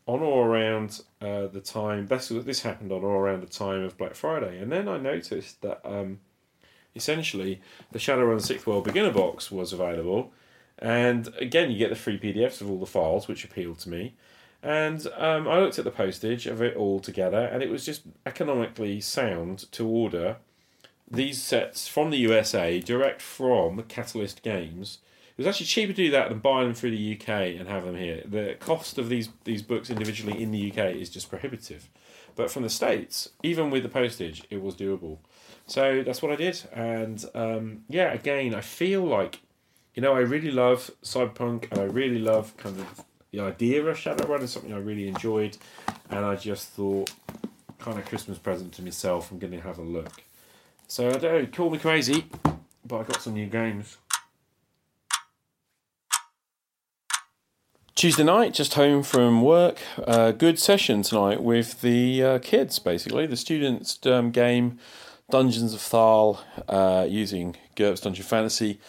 on 0.07 0.21
or 0.21 0.47
around 0.47 1.01
uh, 1.21 1.47
the 1.47 1.61
time. 1.61 2.07
This 2.07 2.29
this 2.29 2.61
happened 2.61 2.91
on 2.91 3.03
or 3.03 3.23
around 3.23 3.41
the 3.41 3.47
time 3.47 3.83
of 3.83 3.97
Black 3.97 4.15
Friday, 4.15 4.59
and 4.59 4.71
then 4.71 4.87
I 4.87 4.97
noticed 4.97 5.61
that 5.61 5.81
um, 5.83 6.19
essentially 6.95 7.61
the 7.91 7.99
Shadowrun 7.99 8.41
Sixth 8.41 8.65
World 8.65 8.85
Beginner 8.85 9.11
Box 9.11 9.51
was 9.51 9.73
available, 9.73 10.31
and 10.79 11.27
again 11.39 11.69
you 11.69 11.77
get 11.77 11.89
the 11.89 11.95
free 11.95 12.17
PDFs 12.17 12.61
of 12.61 12.71
all 12.71 12.79
the 12.79 12.85
files, 12.85 13.27
which 13.27 13.43
appealed 13.43 13.79
to 13.79 13.89
me. 13.89 14.15
And 14.63 15.05
um, 15.17 15.47
I 15.47 15.59
looked 15.59 15.77
at 15.77 15.85
the 15.85 15.91
postage 15.91 16.47
of 16.47 16.61
it 16.61 16.75
all 16.75 16.99
together, 16.99 17.45
and 17.45 17.61
it 17.61 17.69
was 17.69 17.85
just 17.85 18.03
economically 18.25 18.99
sound 19.01 19.71
to 19.73 19.85
order 19.85 20.37
these 21.09 21.41
sets 21.41 21.87
from 21.87 22.09
the 22.09 22.17
USA 22.17 22.79
direct 22.79 23.21
from 23.21 23.81
Catalyst 23.83 24.43
Games. 24.43 24.99
It 25.37 25.41
was 25.41 25.47
actually 25.47 25.67
cheaper 25.67 25.93
to 25.93 26.03
do 26.05 26.11
that 26.11 26.29
than 26.29 26.39
buy 26.39 26.63
them 26.63 26.73
through 26.73 26.91
the 26.91 27.15
UK 27.15 27.29
and 27.59 27.67
have 27.67 27.85
them 27.85 27.95
here. 27.95 28.23
The 28.25 28.55
cost 28.59 28.97
of 28.97 29.07
these 29.07 29.29
these 29.43 29.61
books 29.61 29.89
individually 29.89 30.41
in 30.41 30.51
the 30.51 30.71
UK 30.71 30.95
is 30.95 31.09
just 31.09 31.29
prohibitive, 31.29 31.89
but 32.35 32.49
from 32.49 32.63
the 32.63 32.69
states, 32.69 33.29
even 33.43 33.69
with 33.69 33.83
the 33.83 33.89
postage, 33.89 34.43
it 34.49 34.61
was 34.61 34.75
doable. 34.75 35.19
So 35.67 36.01
that's 36.03 36.21
what 36.21 36.31
I 36.31 36.35
did, 36.35 36.63
and 36.73 37.23
um, 37.35 37.83
yeah, 37.87 38.11
again, 38.13 38.55
I 38.55 38.61
feel 38.61 39.03
like 39.03 39.41
you 39.93 40.01
know 40.01 40.13
I 40.13 40.19
really 40.19 40.51
love 40.51 40.89
cyberpunk, 41.03 41.71
and 41.71 41.79
I 41.79 41.83
really 41.83 42.19
love 42.19 42.57
kind 42.57 42.79
of 42.79 43.05
the 43.31 43.41
idea 43.41 43.85
of 43.85 43.97
Shadowrun 43.97 44.41
is 44.41 44.51
something 44.51 44.73
I 44.73 44.79
really 44.79 45.07
enjoyed, 45.07 45.57
and 46.09 46.25
I 46.25 46.35
just 46.35 46.69
thought, 46.69 47.11
kind 47.77 47.99
of 47.99 48.05
Christmas 48.05 48.39
present 48.39 48.73
to 48.73 48.81
myself, 48.81 49.31
I'm 49.31 49.37
going 49.37 49.53
to 49.53 49.61
have 49.61 49.77
a 49.77 49.83
look. 49.83 50.23
So 50.89 51.09
I 51.09 51.17
don't 51.17 51.21
know, 51.23 51.45
call 51.47 51.69
me 51.69 51.77
crazy, 51.77 52.25
but 52.85 52.99
I 52.99 53.03
got 53.03 53.21
some 53.21 53.33
new 53.33 53.47
games. 53.47 53.97
Tuesday 57.93 58.23
night, 58.23 58.53
just 58.53 58.75
home 58.75 59.03
from 59.03 59.41
work. 59.41 59.79
Uh, 60.05 60.31
good 60.31 60.57
session 60.57 61.01
tonight 61.01 61.43
with 61.43 61.81
the 61.81 62.23
uh, 62.23 62.39
kids, 62.39 62.79
basically. 62.79 63.25
The 63.27 63.35
students' 63.35 63.99
um, 64.05 64.31
game, 64.31 64.79
Dungeons 65.29 65.73
of 65.73 65.81
Thaarl, 65.81 66.39
uh, 66.69 67.05
using 67.09 67.57
GURPS 67.75 68.03
Dungeon 68.03 68.23
Fantasy. 68.23 68.79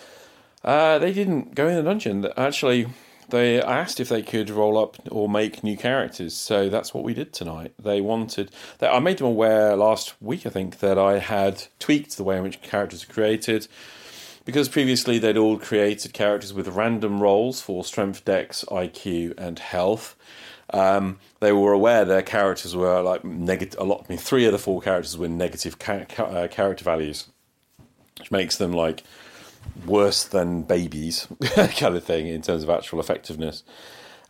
Uh, 0.63 1.01
they 1.01 1.13
didn't 1.13 1.57
go 1.57 1.67
in 1.67 1.75
the 1.75 1.83
dungeon. 1.83 2.29
Actually, 2.37 2.87
they 3.31 3.61
asked 3.61 4.01
if 4.01 4.09
they 4.09 4.23
could 4.23 4.51
roll 4.51 4.79
up 4.79 4.97
or 5.11 5.29
make 5.29 5.63
new 5.63 5.77
characters. 5.77 6.35
So 6.35 6.69
that's 6.69 6.95
what 6.95 7.05
we 7.05 7.15
did 7.15 7.33
tonight. 7.33 7.73
They 7.79 8.01
wanted. 8.01 8.51
They, 8.79 8.89
I 8.89 8.99
made 9.01 9.19
them 9.19 9.27
aware 9.27 9.77
last 9.77 10.15
week, 10.21 10.47
I 10.47 10.51
think, 10.51 10.79
that 10.81 10.99
I 10.99 11.19
had 11.19 11.65
tweaked 11.79 12.17
the 12.17 12.25
way 12.25 12.37
in 12.39 12.43
which 12.43 12.63
characters 12.63 13.05
are 13.05 13.13
created 13.13 13.69
because 14.45 14.71
previously 14.71 15.19
they'd 15.19 15.37
all 15.37 15.59
created 15.59 16.15
characters 16.15 16.55
with 16.55 16.69
random 16.69 17.21
rolls 17.21 17.61
for 17.61 17.85
strength, 17.85 18.25
dex, 18.25 18.65
IQ, 18.69 19.35
and 19.37 19.59
health. 19.59 20.17
Um, 20.71 21.19
they 21.41 21.53
were 21.53 21.73
aware 21.75 22.07
their 22.07 22.23
characters 22.23 22.75
were 22.75 23.03
like 23.03 23.25
negative. 23.25 23.79
A 23.79 23.85
lot. 23.85 24.07
I 24.09 24.13
mean, 24.13 24.19
three 24.19 24.47
of 24.47 24.53
the 24.53 24.59
four 24.59 24.81
characters 24.81 25.19
were 25.19 25.29
negative 25.29 25.79
ca- 25.79 26.07
ca- 26.09 26.25
uh, 26.25 26.49
character 26.49 26.83
values, 26.83 27.29
which 28.19 28.31
makes 28.31 28.57
them 28.57 28.73
like 28.73 29.03
worse 29.87 30.25
than 30.25 30.63
babies, 30.63 31.27
kind 31.77 31.97
of 31.97 32.05
thing 32.05 32.27
in 32.27 32.43
terms 32.43 32.63
of 32.63 32.71
actual 32.71 33.01
effectiveness. 33.01 33.63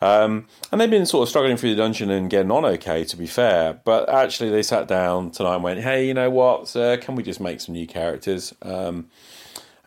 Um, 0.00 0.46
and 0.70 0.80
they've 0.80 0.90
been 0.90 1.06
sort 1.06 1.24
of 1.24 1.28
struggling 1.28 1.56
through 1.56 1.70
the 1.70 1.76
dungeon 1.76 2.08
and 2.10 2.30
getting 2.30 2.52
on 2.52 2.64
okay, 2.64 3.04
to 3.04 3.16
be 3.16 3.26
fair. 3.26 3.80
But 3.84 4.08
actually, 4.08 4.50
they 4.50 4.62
sat 4.62 4.86
down 4.86 5.32
tonight 5.32 5.56
and 5.56 5.64
went, 5.64 5.80
"Hey, 5.80 6.06
you 6.06 6.14
know 6.14 6.30
what? 6.30 6.72
Can 7.00 7.16
we 7.16 7.22
just 7.22 7.40
make 7.40 7.60
some 7.60 7.74
new 7.74 7.86
characters?" 7.86 8.54
Um, 8.62 9.08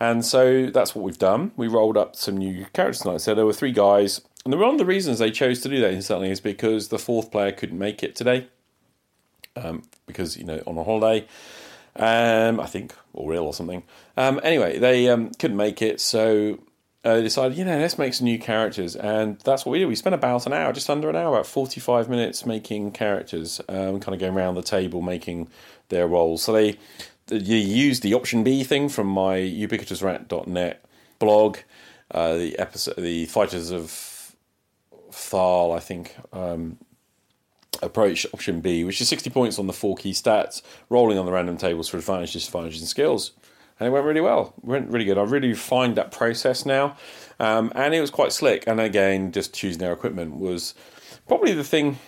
and 0.02 0.26
so 0.26 0.66
that's 0.66 0.96
what 0.96 1.04
we've 1.04 1.16
done. 1.16 1.52
We 1.56 1.68
rolled 1.68 1.96
up 1.96 2.16
some 2.16 2.36
new 2.36 2.66
characters 2.72 3.02
tonight. 3.02 3.20
So 3.20 3.36
there 3.36 3.46
were 3.46 3.52
three 3.52 3.70
guys. 3.70 4.20
And 4.44 4.52
one 4.58 4.70
of 4.70 4.78
the 4.78 4.84
reasons 4.84 5.20
they 5.20 5.30
chose 5.30 5.60
to 5.60 5.68
do 5.68 5.80
that 5.80 5.92
instantly 5.92 6.28
is 6.28 6.40
because 6.40 6.88
the 6.88 6.98
fourth 6.98 7.30
player 7.30 7.52
couldn't 7.52 7.78
make 7.78 8.02
it 8.02 8.16
today. 8.16 8.48
Um, 9.54 9.84
because, 10.06 10.36
you 10.36 10.42
know, 10.42 10.60
on 10.66 10.76
a 10.76 10.82
holiday. 10.82 11.28
Um, 11.94 12.58
I 12.58 12.66
think, 12.66 12.94
or 13.12 13.32
ill 13.32 13.44
or 13.44 13.54
something. 13.54 13.84
Um, 14.16 14.40
anyway, 14.42 14.78
they 14.78 15.08
um, 15.08 15.30
couldn't 15.32 15.56
make 15.56 15.82
it. 15.82 16.00
So 16.00 16.58
uh, 17.04 17.16
they 17.16 17.22
decided, 17.22 17.56
you 17.56 17.64
know, 17.64 17.78
let's 17.78 17.98
make 17.98 18.14
some 18.14 18.26
new 18.26 18.38
characters. 18.38 18.94
And 18.94 19.38
that's 19.40 19.64
what 19.64 19.72
we 19.72 19.78
did. 19.78 19.86
We 19.86 19.96
spent 19.96 20.14
about 20.14 20.46
an 20.46 20.52
hour, 20.52 20.72
just 20.72 20.88
under 20.88 21.10
an 21.10 21.16
hour, 21.16 21.34
about 21.34 21.46
45 21.46 22.08
minutes 22.08 22.46
making 22.46 22.92
characters, 22.92 23.60
um, 23.68 24.00
kind 24.00 24.14
of 24.14 24.20
going 24.20 24.34
around 24.34 24.54
the 24.54 24.62
table 24.62 25.02
making 25.02 25.48
their 25.88 26.06
roles. 26.06 26.42
So 26.42 26.52
they 26.52 26.78
you 27.30 27.56
use 27.56 28.00
the 28.00 28.14
option 28.14 28.42
B 28.44 28.64
thing 28.64 28.88
from 28.88 29.06
my 29.06 29.36
ubiquitousrat.net 29.36 30.84
blog. 31.18 31.58
Uh, 32.10 32.34
the 32.36 32.58
episode, 32.58 32.96
the 32.96 33.26
fighters 33.26 33.70
of 33.70 34.34
Thaarl, 35.10 35.74
I 35.74 35.80
think, 35.80 36.14
um, 36.32 36.78
approach 37.80 38.26
option 38.34 38.60
B, 38.60 38.84
which 38.84 39.00
is 39.00 39.08
60 39.08 39.30
points 39.30 39.58
on 39.58 39.66
the 39.66 39.72
four 39.72 39.96
key 39.96 40.12
stats, 40.12 40.62
rolling 40.90 41.16
on 41.16 41.26
the 41.26 41.32
random 41.32 41.56
tables 41.56 41.88
for 41.88 41.96
advantages, 41.96 42.34
disadvantages, 42.34 42.82
and 42.82 42.88
skills. 42.88 43.32
And 43.82 43.88
it 43.88 43.90
went 43.90 44.06
really 44.06 44.20
well, 44.20 44.54
went 44.62 44.88
really 44.90 45.04
good. 45.04 45.18
I 45.18 45.22
really 45.22 45.48
refined 45.48 45.96
that 45.96 46.12
process 46.12 46.64
now, 46.64 46.96
um, 47.40 47.72
and 47.74 47.92
it 47.92 48.00
was 48.00 48.12
quite 48.12 48.32
slick. 48.32 48.62
And 48.68 48.78
again, 48.80 49.32
just 49.32 49.52
choosing 49.52 49.80
their 49.80 49.92
equipment 49.92 50.36
was 50.36 50.74
probably 51.26 51.52
the 51.52 51.64
thing 51.64 51.98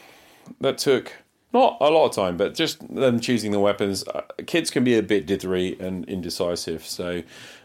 that 0.61 0.79
took 0.79 1.15
not 1.53 1.77
a 1.81 1.91
lot 1.91 2.07
of 2.07 2.15
time, 2.15 2.37
but 2.37 2.55
just 2.55 2.95
them 2.95 3.19
choosing 3.19 3.51
the 3.51 3.59
weapons. 3.59 4.07
Uh, 4.07 4.23
kids 4.47 4.71
can 4.71 4.85
be 4.85 4.97
a 4.97 5.03
bit 5.03 5.27
dithery 5.27 5.81
and 5.81 6.09
indecisive, 6.09 6.87
so 6.87 7.25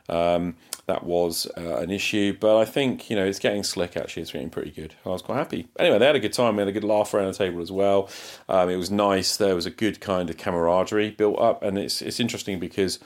um, 0.09 0.55
that 0.89 1.03
was 1.03 1.47
uh, 1.57 1.77
an 1.77 1.91
issue. 1.91 2.35
But 2.39 2.57
I 2.57 2.65
think 2.65 3.09
you 3.09 3.15
know 3.15 3.25
it's 3.25 3.39
getting 3.39 3.63
slick. 3.63 3.95
Actually, 3.95 4.23
it's 4.23 4.31
getting 4.31 4.49
pretty 4.49 4.71
good. 4.71 4.95
I 5.05 5.09
was 5.09 5.21
quite 5.21 5.37
happy. 5.37 5.67
Anyway, 5.77 5.99
they 5.99 6.05
had 6.05 6.15
a 6.15 6.19
good 6.19 6.33
time. 6.33 6.55
We 6.55 6.61
had 6.61 6.67
a 6.67 6.73
good 6.73 6.83
laugh 6.83 7.13
around 7.13 7.27
the 7.27 7.37
table 7.37 7.61
as 7.61 7.71
well. 7.71 8.09
Um, 8.47 8.69
it 8.69 8.75
was 8.75 8.91
nice. 8.91 9.37
There 9.37 9.55
was 9.55 9.65
a 9.65 9.71
good 9.71 10.01
kind 10.01 10.29
of 10.29 10.37
camaraderie 10.37 11.11
built 11.11 11.39
up, 11.39 11.63
and 11.63 11.77
it's 11.77 12.01
it's 12.01 12.19
interesting 12.19 12.59
because 12.59 12.99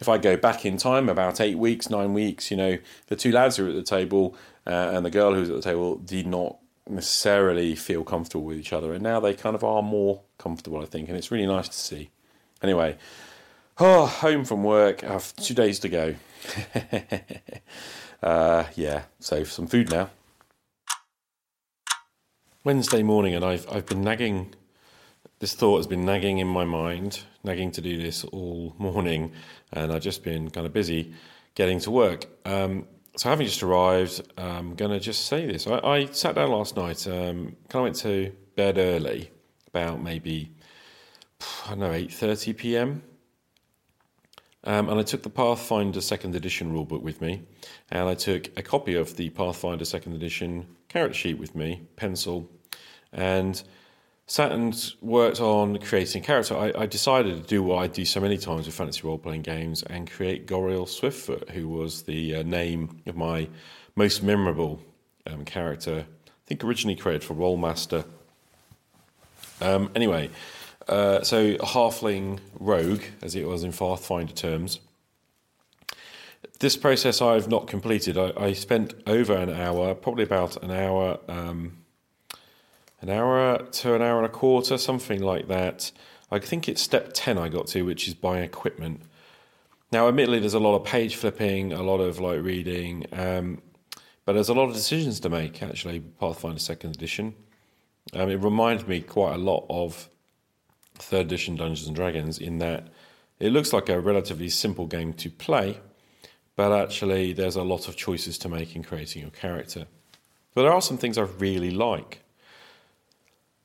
if 0.00 0.08
I 0.08 0.18
go 0.18 0.36
back 0.36 0.64
in 0.64 0.76
time 0.76 1.08
about 1.08 1.40
eight 1.40 1.58
weeks, 1.58 1.90
nine 1.90 2.14
weeks, 2.14 2.50
you 2.50 2.56
know, 2.56 2.78
the 3.08 3.16
two 3.16 3.32
lads 3.32 3.56
who 3.56 3.64
were 3.64 3.70
at 3.70 3.76
the 3.76 3.82
table 3.82 4.36
uh, 4.66 4.92
and 4.92 5.04
the 5.04 5.10
girl 5.10 5.34
who 5.34 5.40
was 5.40 5.50
at 5.50 5.56
the 5.56 5.62
table 5.62 5.96
did 5.96 6.26
not 6.26 6.56
necessarily 6.88 7.74
feel 7.74 8.04
comfortable 8.04 8.44
with 8.44 8.58
each 8.58 8.72
other, 8.72 8.92
and 8.92 9.02
now 9.02 9.20
they 9.20 9.34
kind 9.34 9.54
of 9.54 9.64
are 9.64 9.82
more 9.82 10.22
comfortable, 10.38 10.80
I 10.80 10.86
think, 10.86 11.08
and 11.08 11.16
it's 11.16 11.30
really 11.30 11.46
nice 11.46 11.68
to 11.68 11.76
see. 11.76 12.10
Anyway, 12.62 12.96
oh, 13.78 14.06
home 14.20 14.44
from 14.44 14.62
work. 14.62 15.04
I 15.04 15.12
have 15.12 15.34
two 15.36 15.54
days 15.54 15.78
to 15.80 15.88
go. 15.88 16.14
uh, 18.22 18.64
yeah, 18.74 19.04
so 19.18 19.44
some 19.44 19.66
food 19.66 19.90
now. 19.90 20.10
Wednesday 22.64 23.02
morning, 23.02 23.34
and 23.34 23.44
I've 23.44 23.66
I've 23.70 23.86
been 23.86 24.02
nagging. 24.02 24.54
This 25.38 25.54
thought 25.54 25.78
has 25.78 25.86
been 25.86 26.04
nagging 26.04 26.38
in 26.38 26.46
my 26.46 26.64
mind, 26.64 27.22
nagging 27.42 27.70
to 27.72 27.80
do 27.80 27.96
this 28.00 28.24
all 28.24 28.74
morning, 28.78 29.32
and 29.72 29.90
I've 29.92 30.02
just 30.02 30.22
been 30.22 30.50
kind 30.50 30.66
of 30.66 30.72
busy 30.72 31.14
getting 31.54 31.80
to 31.80 31.90
work. 31.90 32.26
Um, 32.44 32.86
so 33.16 33.28
having 33.28 33.46
just 33.46 33.62
arrived, 33.62 34.32
I'm 34.36 34.74
going 34.74 34.90
to 34.92 35.00
just 35.00 35.26
say 35.26 35.46
this. 35.46 35.66
I, 35.66 35.78
I 35.78 36.06
sat 36.06 36.34
down 36.34 36.50
last 36.50 36.76
night, 36.76 37.06
um, 37.06 37.56
kind 37.68 37.74
of 37.74 37.82
went 37.82 37.96
to 37.96 38.32
bed 38.54 38.78
early, 38.78 39.30
about 39.68 40.02
maybe, 40.02 40.52
I 41.66 41.70
don't 41.70 41.80
know, 41.80 41.90
8.30 41.90 42.56
p.m. 42.56 43.02
Um, 44.64 44.90
and 44.90 45.00
I 45.00 45.02
took 45.02 45.22
the 45.22 45.30
Pathfinder 45.30 46.00
second 46.00 46.34
edition 46.34 46.72
rulebook 46.72 47.02
with 47.02 47.20
me, 47.20 47.42
and 47.90 48.08
I 48.08 48.14
took 48.14 48.48
a 48.58 48.62
copy 48.62 48.94
of 48.94 49.16
the 49.16 49.30
Pathfinder 49.30 49.84
second 49.84 50.14
edition 50.14 50.66
character 50.88 51.14
sheet 51.14 51.38
with 51.38 51.54
me, 51.54 51.82
pencil, 51.96 52.50
and 53.12 53.62
sat 54.26 54.52
and 54.52 54.94
worked 55.00 55.40
on 55.40 55.78
creating 55.78 56.22
character. 56.22 56.56
I, 56.56 56.72
I, 56.82 56.86
decided 56.86 57.42
to 57.42 57.48
do 57.48 57.64
what 57.64 57.78
I 57.78 57.88
do 57.88 58.04
so 58.04 58.20
many 58.20 58.38
times 58.38 58.66
with 58.66 58.74
fantasy 58.76 59.00
role 59.02 59.18
playing 59.18 59.42
games 59.42 59.82
and 59.82 60.08
create 60.08 60.46
Goriel 60.46 60.86
Swiftfoot, 60.86 61.50
who 61.50 61.68
was 61.68 62.02
the 62.02 62.36
uh, 62.36 62.42
name 62.44 63.00
of 63.06 63.16
my 63.16 63.48
most 63.96 64.22
memorable 64.22 64.80
um, 65.26 65.44
character. 65.44 66.06
I 66.06 66.30
think 66.46 66.62
originally 66.62 66.94
created 66.94 67.24
for 67.24 67.34
Rolemaster. 67.34 68.04
Um, 69.60 69.90
anyway, 69.96 70.30
uh, 70.90 71.22
so 71.22 71.54
halfling 71.54 72.40
rogue, 72.58 73.02
as 73.22 73.34
it 73.34 73.46
was 73.46 73.64
in 73.64 73.72
Pathfinder 73.72 74.32
terms. 74.32 74.80
This 76.58 76.76
process 76.76 77.22
I've 77.22 77.48
not 77.48 77.66
completed. 77.66 78.18
I, 78.18 78.32
I 78.36 78.52
spent 78.52 78.94
over 79.06 79.34
an 79.34 79.50
hour, 79.50 79.94
probably 79.94 80.24
about 80.24 80.62
an 80.62 80.70
hour. 80.70 81.18
Um, 81.28 81.78
an 83.00 83.08
hour 83.08 83.58
to 83.58 83.94
an 83.94 84.02
hour 84.02 84.18
and 84.18 84.26
a 84.26 84.30
quarter, 84.30 84.76
something 84.76 85.22
like 85.22 85.48
that. 85.48 85.90
I 86.30 86.38
think 86.38 86.68
it's 86.68 86.82
step 86.82 87.10
10 87.14 87.38
I 87.38 87.48
got 87.48 87.66
to, 87.68 87.82
which 87.82 88.06
is 88.06 88.14
buying 88.14 88.44
equipment. 88.44 89.02
Now, 89.90 90.08
admittedly, 90.08 90.38
there's 90.38 90.54
a 90.54 90.60
lot 90.60 90.76
of 90.76 90.84
page 90.84 91.16
flipping, 91.16 91.72
a 91.72 91.82
lot 91.82 91.98
of 91.98 92.20
like 92.20 92.42
reading, 92.42 93.06
um, 93.12 93.62
but 94.24 94.34
there's 94.34 94.48
a 94.48 94.54
lot 94.54 94.68
of 94.68 94.74
decisions 94.74 95.18
to 95.20 95.28
make, 95.28 95.62
actually, 95.62 96.00
Pathfinder 96.00 96.60
2nd 96.60 96.94
Edition. 96.94 97.34
Um, 98.14 98.28
it 98.28 98.36
reminded 98.36 98.86
me 98.86 99.00
quite 99.00 99.34
a 99.34 99.38
lot 99.38 99.66
of 99.68 100.08
3rd 101.02 101.20
Edition 101.20 101.56
Dungeons 101.56 101.86
and 101.86 101.96
Dragons 101.96 102.38
in 102.38 102.58
that 102.58 102.88
it 103.38 103.52
looks 103.52 103.72
like 103.72 103.88
a 103.88 103.98
relatively 104.00 104.50
simple 104.50 104.86
game 104.86 105.14
to 105.14 105.30
play, 105.30 105.80
but 106.56 106.72
actually, 106.72 107.32
there's 107.32 107.56
a 107.56 107.62
lot 107.62 107.88
of 107.88 107.96
choices 107.96 108.36
to 108.38 108.48
make 108.48 108.76
in 108.76 108.82
creating 108.82 109.22
your 109.22 109.30
character. 109.30 109.86
But 110.54 110.62
there 110.62 110.72
are 110.72 110.82
some 110.82 110.98
things 110.98 111.16
I 111.16 111.22
really 111.22 111.70
like. 111.70 112.22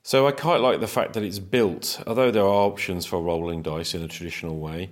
So 0.02 0.28
I 0.28 0.32
quite 0.32 0.62
like 0.62 0.80
the 0.80 0.88
fact 0.88 1.14
that 1.14 1.24
it's 1.24 1.40
built, 1.40 2.02
although 2.08 2.32
there 2.32 2.44
are 2.44 2.68
options 2.68 3.06
for 3.06 3.22
rolling 3.22 3.64
dice 3.64 3.94
in 3.94 4.04
a 4.04 4.08
traditional 4.08 4.60
way. 4.60 4.92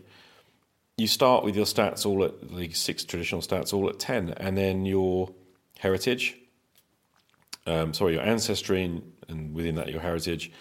You 0.98 1.08
start 1.08 1.44
with 1.44 1.56
your 1.56 1.66
stats 1.66 2.06
all 2.06 2.24
at 2.24 2.54
the 2.54 2.72
six 2.72 3.06
traditional 3.06 3.42
stats 3.42 3.74
all 3.74 3.88
at 3.90 4.00
10, 4.00 4.34
and 4.38 4.58
then 4.58 4.86
your 4.86 5.30
heritage, 5.80 6.36
um, 7.68 7.94
sorry, 7.94 8.14
your 8.14 8.24
ancestry, 8.24 8.84
and, 8.84 9.14
and, 9.30 9.54
within 9.54 9.76
that, 9.76 9.90
your 9.90 10.02
heritage. 10.02 10.52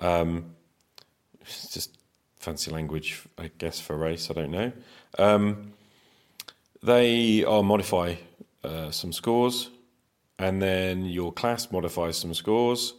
Um, 0.00 0.56
it's 1.50 1.72
just 1.72 1.98
fancy 2.38 2.70
language, 2.70 3.22
I 3.38 3.50
guess, 3.58 3.80
for 3.80 3.96
race, 3.96 4.30
I 4.30 4.34
don't 4.34 4.50
know. 4.50 4.72
Um, 5.18 5.72
they 6.82 7.44
are 7.44 7.62
modify 7.62 8.16
uh, 8.64 8.90
some 8.90 9.12
scores, 9.12 9.70
and 10.38 10.62
then 10.62 11.04
your 11.04 11.32
class 11.32 11.70
modifies 11.70 12.16
some 12.16 12.32
scores 12.34 12.94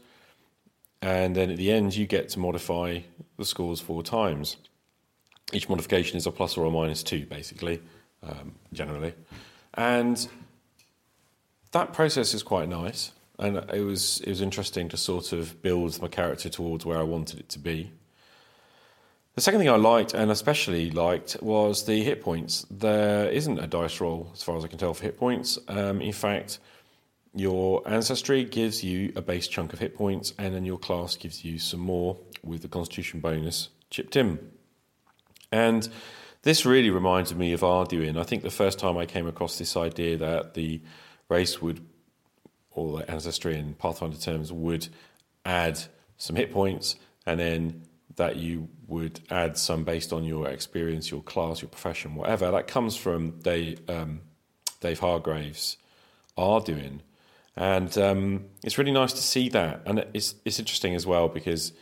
and 1.02 1.36
then 1.36 1.50
at 1.50 1.58
the 1.58 1.72
end 1.72 1.96
you 1.96 2.06
get 2.06 2.30
to 2.30 2.40
modify 2.40 3.00
the 3.38 3.46
scores 3.46 3.80
four 3.80 4.04
times. 4.04 4.58
Each 5.52 5.68
modification 5.68 6.18
is 6.18 6.28
a 6.28 6.32
plus 6.32 6.58
or 6.58 6.66
a 6.66 6.72
minus 6.72 7.04
two, 7.04 7.26
basically, 7.26 7.82
um, 8.24 8.54
generally, 8.72 9.14
and 9.74 10.28
that 11.72 11.94
process 11.94 12.34
is 12.34 12.44
quite 12.44 12.70
nice. 12.70 13.12
And 13.40 13.58
it 13.74 13.82
was 13.82 14.22
it 14.22 14.30
was 14.30 14.42
interesting 14.42 14.88
to 14.90 14.98
sort 14.98 15.34
of 15.34 15.62
build 15.62 16.00
my 16.02 16.08
character 16.08 16.48
towards 16.48 16.86
where 16.86 17.00
I 17.00 17.04
wanted 17.04 17.40
it 17.40 17.50
to 17.50 17.60
be. 17.60 17.92
The 19.34 19.42
second 19.42 19.62
thing 19.62 19.70
I 19.70 19.78
liked, 19.78 20.14
and 20.14 20.30
especially 20.30 20.92
liked, 20.92 21.38
was 21.42 21.86
the 21.86 22.04
hit 22.04 22.22
points. 22.22 22.66
There 22.70 23.30
isn't 23.30 23.60
a 23.60 23.68
dice 23.68 24.02
roll, 24.02 24.30
as 24.34 24.44
far 24.44 24.58
as 24.58 24.66
I 24.66 24.68
can 24.68 24.78
tell, 24.78 24.94
for 24.94 25.04
hit 25.04 25.18
points. 25.18 25.58
Um, 25.70 26.02
in 26.02 26.12
fact, 26.12 26.60
your 27.34 27.82
ancestry 27.88 28.44
gives 28.44 28.84
you 28.84 29.14
a 29.16 29.22
base 29.22 29.48
chunk 29.48 29.72
of 29.72 29.80
hit 29.80 29.96
points, 29.96 30.34
and 30.38 30.54
then 30.54 30.66
your 30.66 30.78
class 30.78 31.16
gives 31.16 31.46
you 31.46 31.60
some 31.60 31.80
more 31.80 32.18
with 32.44 32.62
the 32.62 32.68
constitution 32.68 33.22
bonus 33.22 33.70
chipped 33.90 34.18
in. 34.18 34.38
And 35.50 35.88
this 36.42 36.66
really 36.66 36.90
reminded 36.90 37.38
me 37.38 37.54
of 37.54 37.62
Arduin. 37.62 38.20
I 38.20 38.24
think 38.24 38.44
the 38.44 38.50
first 38.50 38.80
time 38.80 38.98
I 38.98 39.06
came 39.06 39.28
across 39.28 39.58
this 39.58 39.78
idea 39.78 40.18
that 40.18 40.56
the 40.56 40.82
race 41.30 41.62
would, 41.62 41.80
or 42.72 42.98
the 42.98 43.10
ancestry 43.10 43.58
in 43.58 43.76
Pathfinder 43.76 44.18
terms, 44.18 44.52
would 44.52 44.90
add 45.46 45.80
some 46.18 46.36
hit 46.36 46.52
points, 46.52 46.98
and 47.26 47.40
then 47.40 47.84
that 48.16 48.36
you 48.38 48.70
would 48.88 49.20
add 49.30 49.58
some 49.58 49.84
based 49.84 50.12
on 50.12 50.24
your 50.24 50.48
experience, 50.48 51.12
your 51.12 51.22
class, 51.22 51.62
your 51.62 51.70
profession, 51.70 52.16
whatever. 52.16 52.52
That 52.52 52.68
comes 52.68 52.96
from 52.96 53.40
Dave, 53.40 53.90
um, 53.90 54.22
Dave 54.80 55.00
Hargrave's 55.00 55.78
Arduin. 56.38 57.00
And 57.56 57.98
um, 57.98 58.46
it's 58.64 58.78
really 58.78 58.92
nice 58.92 59.14
to 59.14 59.22
see 59.22 59.50
that. 59.50 59.82
And 59.86 60.06
it's, 60.14 60.36
it's 60.46 60.60
interesting 60.60 60.96
as 60.96 61.06
well 61.06 61.28
because, 61.28 61.74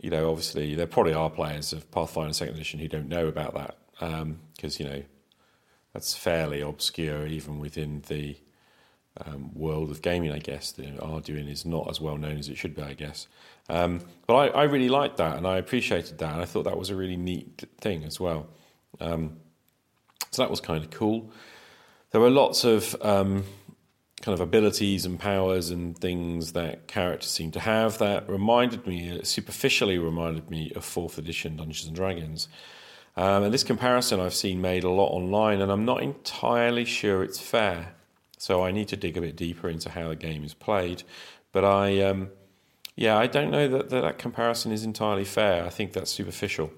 you 0.00 0.10
know, 0.10 0.30
obviously 0.30 0.74
there 0.74 0.86
probably 0.86 1.14
are 1.14 1.30
players 1.30 1.72
of 1.72 1.90
Pathfinder 1.90 2.32
Second 2.32 2.54
Edition 2.54 2.80
who 2.80 2.88
don't 2.88 3.08
know 3.08 3.26
about 3.26 3.54
that 3.54 3.76
because, 4.56 4.80
um, 4.80 4.84
you 4.84 4.90
know, 4.90 5.02
that's 5.92 6.14
fairly 6.14 6.60
obscure 6.60 7.26
even 7.26 7.58
within 7.58 8.02
the 8.08 8.36
um, 9.24 9.54
world 9.54 9.90
of 9.90 10.02
gaming, 10.02 10.32
I 10.32 10.38
guess. 10.38 10.72
The 10.72 10.82
Arduin 10.82 11.48
is 11.50 11.64
not 11.64 11.88
as 11.88 12.00
well 12.00 12.16
known 12.16 12.38
as 12.38 12.48
it 12.48 12.56
should 12.56 12.74
be, 12.74 12.82
I 12.82 12.94
guess. 12.94 13.28
Um, 13.68 14.00
but 14.26 14.34
I, 14.34 14.46
I, 14.48 14.62
really 14.64 14.88
liked 14.88 15.16
that 15.16 15.38
and 15.38 15.46
I 15.46 15.56
appreciated 15.56 16.18
that. 16.18 16.32
And 16.32 16.42
I 16.42 16.44
thought 16.44 16.64
that 16.64 16.76
was 16.76 16.90
a 16.90 16.96
really 16.96 17.16
neat 17.16 17.64
thing 17.80 18.04
as 18.04 18.20
well. 18.20 18.48
Um, 19.00 19.38
so 20.30 20.42
that 20.42 20.50
was 20.50 20.60
kind 20.60 20.84
of 20.84 20.90
cool. 20.90 21.30
There 22.10 22.20
were 22.20 22.30
lots 22.30 22.64
of 22.64 22.94
um, 23.00 23.44
kind 24.20 24.34
of 24.34 24.40
abilities 24.40 25.06
and 25.06 25.18
powers 25.18 25.70
and 25.70 25.96
things 25.98 26.52
that 26.52 26.88
characters 26.88 27.30
seem 27.30 27.52
to 27.52 27.60
have 27.60 27.98
that 27.98 28.28
reminded 28.28 28.86
me, 28.86 29.20
superficially 29.22 29.98
reminded 29.98 30.50
me 30.50 30.72
of 30.74 30.84
fourth 30.84 31.18
edition 31.18 31.56
Dungeons 31.56 31.86
and 31.86 31.96
Dragons. 31.96 32.48
Um, 33.16 33.44
and 33.44 33.54
this 33.54 33.62
comparison 33.62 34.18
I've 34.18 34.34
seen 34.34 34.60
made 34.60 34.82
a 34.82 34.90
lot 34.90 35.10
online, 35.10 35.60
and 35.60 35.70
I'm 35.70 35.84
not 35.84 36.02
entirely 36.02 36.84
sure 36.84 37.22
it's 37.22 37.38
fair. 37.38 37.94
So 38.38 38.64
I 38.64 38.72
need 38.72 38.88
to 38.88 38.96
dig 38.96 39.16
a 39.16 39.20
bit 39.20 39.36
deeper 39.36 39.68
into 39.68 39.90
how 39.90 40.08
the 40.08 40.16
game 40.16 40.44
is 40.44 40.54
played. 40.54 41.02
But 41.52 41.64
I, 41.64 42.00
um, 42.02 42.30
yeah, 42.96 43.16
I 43.16 43.26
don't 43.26 43.50
know 43.50 43.68
that, 43.68 43.90
that, 43.90 44.02
that 44.02 44.18
comparison 44.18 44.72
is 44.72 44.84
entirely 44.84 45.24
fair. 45.24 45.64
I 45.64 45.70
think 45.70 45.92
that's 45.92 46.10
superficial. 46.10 46.70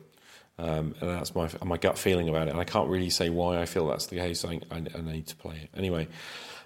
Um, 0.58 0.94
and 1.00 1.10
that's 1.10 1.34
my 1.34 1.50
my 1.64 1.76
gut 1.76 1.98
feeling 1.98 2.28
about 2.28 2.48
it. 2.48 2.52
And 2.52 2.60
I 2.60 2.64
can't 2.64 2.88
really 2.88 3.10
say 3.10 3.28
why 3.28 3.60
I 3.60 3.66
feel 3.66 3.86
that's 3.88 4.06
the 4.06 4.16
case. 4.16 4.44
I, 4.44 4.60
I, 4.70 4.82
I 4.94 5.00
need 5.02 5.26
to 5.26 5.36
play 5.36 5.56
it 5.62 5.70
anyway. 5.76 6.08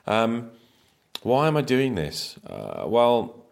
Um, 0.06 0.50
why 1.22 1.48
am 1.48 1.56
I 1.56 1.62
doing 1.62 1.96
this? 1.96 2.38
Uh, 2.46 2.84
well, 2.86 3.46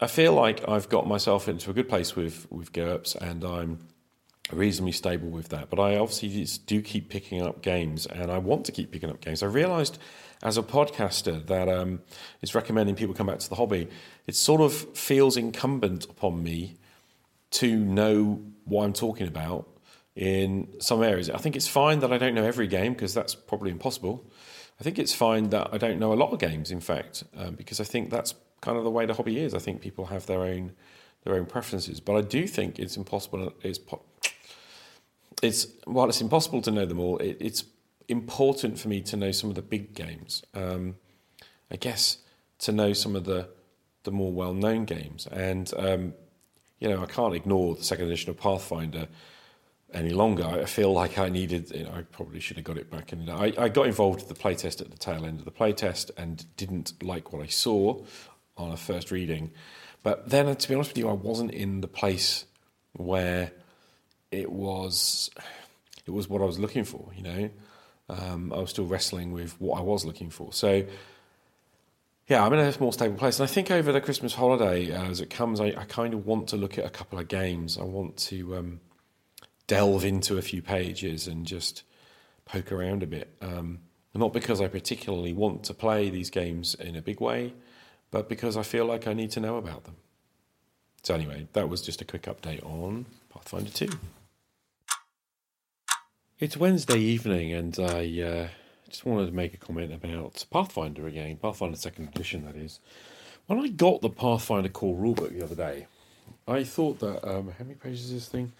I 0.00 0.06
feel 0.06 0.32
like 0.32 0.66
I've 0.66 0.88
got 0.88 1.06
myself 1.06 1.46
into 1.46 1.70
a 1.70 1.74
good 1.74 1.88
place 1.88 2.16
with 2.16 2.50
with 2.50 2.72
GURPS, 2.72 3.16
and 3.16 3.44
I'm 3.44 3.78
reasonably 4.50 4.92
stable 4.92 5.28
with 5.28 5.50
that. 5.50 5.68
But 5.68 5.78
I 5.78 5.98
obviously 5.98 6.46
do 6.66 6.80
keep 6.80 7.10
picking 7.10 7.42
up 7.42 7.60
games, 7.60 8.06
and 8.06 8.30
I 8.30 8.38
want 8.38 8.64
to 8.66 8.72
keep 8.72 8.90
picking 8.90 9.10
up 9.10 9.20
games. 9.20 9.42
I 9.42 9.46
realised 9.46 9.98
as 10.42 10.56
a 10.56 10.62
podcaster 10.62 11.44
that 11.46 11.68
um, 11.68 12.00
is 12.40 12.54
recommending 12.54 12.94
people 12.94 13.14
come 13.14 13.26
back 13.26 13.38
to 13.40 13.48
the 13.48 13.56
hobby. 13.56 13.88
It 14.26 14.34
sort 14.34 14.60
of 14.60 14.72
feels 14.96 15.36
incumbent 15.36 16.04
upon 16.04 16.42
me 16.42 16.76
to 17.52 17.76
know 17.76 18.42
what 18.64 18.84
I'm 18.84 18.92
talking 18.92 19.26
about 19.26 19.68
in 20.16 20.68
some 20.80 21.02
areas. 21.02 21.28
I 21.30 21.38
think 21.38 21.56
it's 21.56 21.68
fine 21.68 22.00
that 22.00 22.12
I 22.12 22.18
don't 22.18 22.34
know 22.34 22.44
every 22.44 22.66
game 22.66 22.92
because 22.92 23.14
that's 23.14 23.34
probably 23.34 23.70
impossible. 23.70 24.24
I 24.80 24.82
think 24.82 24.98
it's 24.98 25.14
fine 25.14 25.50
that 25.50 25.68
I 25.72 25.78
don't 25.78 25.98
know 25.98 26.12
a 26.12 26.14
lot 26.14 26.32
of 26.32 26.38
games, 26.38 26.70
in 26.70 26.80
fact, 26.80 27.24
um, 27.36 27.54
because 27.54 27.80
I 27.80 27.84
think 27.84 28.10
that's 28.10 28.34
kind 28.62 28.78
of 28.78 28.84
the 28.84 28.90
way 28.90 29.04
the 29.06 29.14
hobby 29.14 29.38
is. 29.38 29.54
I 29.54 29.58
think 29.58 29.80
people 29.80 30.06
have 30.06 30.26
their 30.26 30.40
own 30.40 30.72
their 31.24 31.34
own 31.34 31.44
preferences, 31.44 32.00
but 32.00 32.16
I 32.16 32.22
do 32.22 32.46
think 32.46 32.78
it's 32.78 32.96
impossible. 32.96 33.52
It's 33.62 33.78
it's 35.42 35.66
while 35.84 36.08
it's 36.08 36.22
impossible 36.22 36.62
to 36.62 36.70
know 36.70 36.86
them 36.86 36.98
all, 36.98 37.18
it, 37.18 37.36
it's 37.40 37.64
important 38.10 38.78
for 38.78 38.88
me 38.88 39.00
to 39.02 39.16
know 39.16 39.32
some 39.32 39.50
of 39.50 39.56
the 39.56 39.62
big 39.62 39.94
games. 39.94 40.42
Um, 40.54 40.96
I 41.70 41.76
guess 41.76 42.18
to 42.60 42.72
know 42.72 42.92
some 42.92 43.16
of 43.16 43.24
the 43.24 43.48
the 44.02 44.10
more 44.10 44.32
well 44.32 44.54
known 44.54 44.84
games, 44.84 45.26
and 45.26 45.72
um, 45.76 46.14
you 46.78 46.88
know 46.88 47.02
I 47.02 47.06
can't 47.06 47.34
ignore 47.34 47.74
the 47.74 47.84
second 47.84 48.06
edition 48.06 48.30
of 48.30 48.38
Pathfinder 48.38 49.08
any 49.92 50.10
longer. 50.10 50.44
I 50.44 50.64
feel 50.66 50.92
like 50.92 51.18
I 51.18 51.28
needed, 51.28 51.70
you 51.72 51.84
know, 51.84 51.92
I 51.92 52.02
probably 52.02 52.40
should 52.40 52.56
have 52.56 52.64
got 52.64 52.76
it 52.76 52.90
back. 52.90 53.12
And 53.12 53.28
I, 53.28 53.52
I 53.58 53.68
got 53.68 53.86
involved 53.86 54.20
with 54.20 54.28
the 54.28 54.40
playtest 54.40 54.80
at 54.80 54.90
the 54.90 54.96
tail 54.96 55.24
end 55.24 55.40
of 55.40 55.44
the 55.44 55.50
playtest 55.50 56.10
and 56.16 56.44
didn't 56.56 57.02
like 57.02 57.32
what 57.32 57.42
I 57.42 57.46
saw 57.46 58.00
on 58.56 58.70
a 58.70 58.76
first 58.76 59.10
reading. 59.10 59.50
But 60.02 60.30
then, 60.30 60.54
to 60.54 60.68
be 60.68 60.74
honest 60.74 60.90
with 60.90 60.98
you, 60.98 61.08
I 61.08 61.12
wasn't 61.12 61.50
in 61.50 61.80
the 61.80 61.88
place 61.88 62.46
where 62.92 63.52
it 64.30 64.50
was 64.50 65.30
it 66.06 66.10
was 66.10 66.28
what 66.28 66.40
I 66.40 66.44
was 66.44 66.58
looking 66.58 66.84
for. 66.84 67.10
You 67.14 67.22
know, 67.22 67.50
um, 68.10 68.52
I 68.52 68.58
was 68.58 68.70
still 68.70 68.86
wrestling 68.86 69.32
with 69.32 69.60
what 69.60 69.78
I 69.78 69.82
was 69.82 70.04
looking 70.04 70.30
for. 70.30 70.52
So. 70.52 70.84
Yeah, 72.26 72.46
I'm 72.46 72.52
in 72.52 72.60
a 72.60 72.72
more 72.78 72.92
stable 72.92 73.16
place, 73.16 73.40
and 73.40 73.48
I 73.48 73.52
think 73.52 73.72
over 73.72 73.90
the 73.90 74.00
Christmas 74.00 74.34
holiday, 74.34 74.92
uh, 74.92 75.02
as 75.06 75.20
it 75.20 75.30
comes, 75.30 75.60
I, 75.60 75.74
I, 75.76 75.84
kind 75.88 76.14
of 76.14 76.26
want 76.26 76.46
to 76.50 76.56
look 76.56 76.78
at 76.78 76.84
a 76.84 76.88
couple 76.88 77.18
of 77.18 77.26
games. 77.26 77.76
I 77.76 77.82
want 77.82 78.16
to 78.18 78.54
um, 78.56 78.80
delve 79.66 80.04
into 80.04 80.38
a 80.38 80.42
few 80.42 80.62
pages 80.62 81.26
and 81.26 81.44
just 81.44 81.82
poke 82.44 82.70
around 82.70 83.02
a 83.02 83.06
bit. 83.08 83.36
Um, 83.40 83.80
not 84.14 84.32
because 84.32 84.60
I 84.60 84.68
particularly 84.68 85.32
want 85.32 85.64
to 85.64 85.74
play 85.74 86.10
these 86.10 86.30
games 86.30 86.74
in 86.74 86.96
a 86.96 87.02
big 87.02 87.20
way, 87.20 87.54
but 88.10 88.28
because 88.28 88.56
I 88.56 88.62
feel 88.62 88.84
like 88.84 89.06
I 89.06 89.12
need 89.12 89.30
to 89.32 89.40
know 89.40 89.56
about 89.56 89.84
them. 89.84 89.96
So, 91.02 91.14
anyway, 91.14 91.46
that 91.52 91.68
was 91.68 91.80
just 91.80 92.00
a 92.00 92.04
quick 92.04 92.22
update 92.22 92.64
on 92.64 93.06
Pathfinder 93.32 93.70
2. 93.70 93.88
It's 96.40 96.56
Wednesday 96.56 96.98
evening, 96.98 97.52
and 97.52 97.78
I 97.78 98.22
uh, 98.22 98.48
just 98.88 99.04
wanted 99.04 99.26
to 99.26 99.32
make 99.32 99.52
a 99.52 99.58
comment 99.58 99.92
about 99.92 100.42
Pathfinder 100.50 101.06
again, 101.06 101.36
Pathfinder 101.36 101.76
2nd 101.76 102.08
Edition, 102.16 102.46
that 102.46 102.56
is. 102.56 102.80
When 103.46 103.60
I 103.60 103.68
got 103.68 104.00
the 104.00 104.08
Pathfinder 104.08 104.70
core 104.70 104.96
rulebook 104.96 105.38
the 105.38 105.44
other 105.44 105.54
day, 105.54 105.86
I 106.48 106.64
thought 106.64 106.98
that, 107.00 107.28
um, 107.28 107.52
how 107.58 107.64
many 107.64 107.74
pages 107.74 108.06
is 108.06 108.12
this 108.12 108.28
thing? 108.28 108.52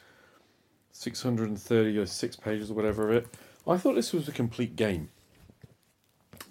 630 0.93 1.97
or 1.97 2.05
six 2.05 2.37
pages 2.37 2.71
or 2.71 2.75
whatever 2.75 3.09
of 3.09 3.17
it. 3.17 3.29
I 3.67 3.79
thought 3.79 3.95
this 3.95 4.13
was 4.13 4.29
a 4.29 4.33
complete 4.33 4.77
game. 4.77 5.09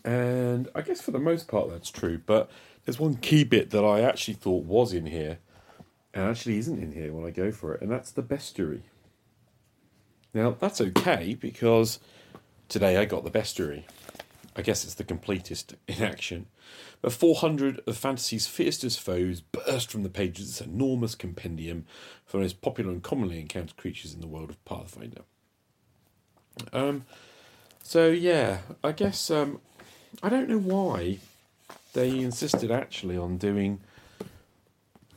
And 0.04 0.68
I 0.74 0.82
guess 0.82 1.00
for 1.00 1.12
the 1.12 1.20
most 1.20 1.48
part 1.48 1.70
that's 1.70 1.92
true, 1.92 2.20
but 2.26 2.50
there's 2.86 3.00
one 3.00 3.18
key 3.18 3.44
bit 3.44 3.70
that 3.70 3.86
I 3.86 4.02
actually 4.02 4.34
thought 4.34 4.66
was 4.66 4.94
in 4.94 5.06
here 5.06 5.38
and 6.12 6.24
actually 6.24 6.58
isn't 6.58 6.82
in 6.82 6.94
here 6.94 7.14
when 7.14 7.24
I 7.24 7.30
go 7.30 7.52
for 7.52 7.76
it, 7.76 7.84
and 7.84 7.92
that's 7.92 8.10
the 8.10 8.24
bestiary. 8.24 8.82
Now, 10.34 10.56
that's 10.60 10.82
okay 10.82 11.36
because 11.40 12.00
today 12.68 12.98
I 12.98 13.06
got 13.06 13.24
the 13.24 13.32
bestiary. 13.32 13.84
I 14.56 14.62
guess 14.62 14.84
it's 14.84 14.96
the 14.96 15.04
completest 15.04 15.76
in 15.88 16.04
action. 16.04 16.48
But 17.02 17.14
400 17.14 17.82
of 17.88 17.98
fantasy's 17.98 18.46
fiercest 18.46 19.00
foes 19.00 19.42
burst 19.42 19.92
from 19.92 20.04
the 20.04 20.10
pages 20.10 20.42
of 20.42 20.48
this 20.48 20.62
enormous 20.62 21.16
compendium 21.16 21.86
for 22.26 22.38
the 22.38 22.44
most 22.44 22.62
popular 22.62 22.92
and 22.92 23.02
commonly 23.02 23.40
encountered 23.40 23.78
creatures 23.78 24.14
in 24.14 24.22
the 24.22 24.28
world 24.28 24.50
of 24.50 24.64
Pathfinder. 24.66 25.22
Um, 26.74 27.06
so, 27.82 28.10
yeah, 28.10 28.60
I 28.84 28.92
guess 28.92 29.32
um, 29.32 29.62
I 30.22 30.30
don't 30.30 30.50
know 30.50 30.60
why 30.60 31.20
they 31.94 32.20
insisted 32.20 32.70
actually 32.70 33.18
on 33.18 33.38
doing 33.38 33.80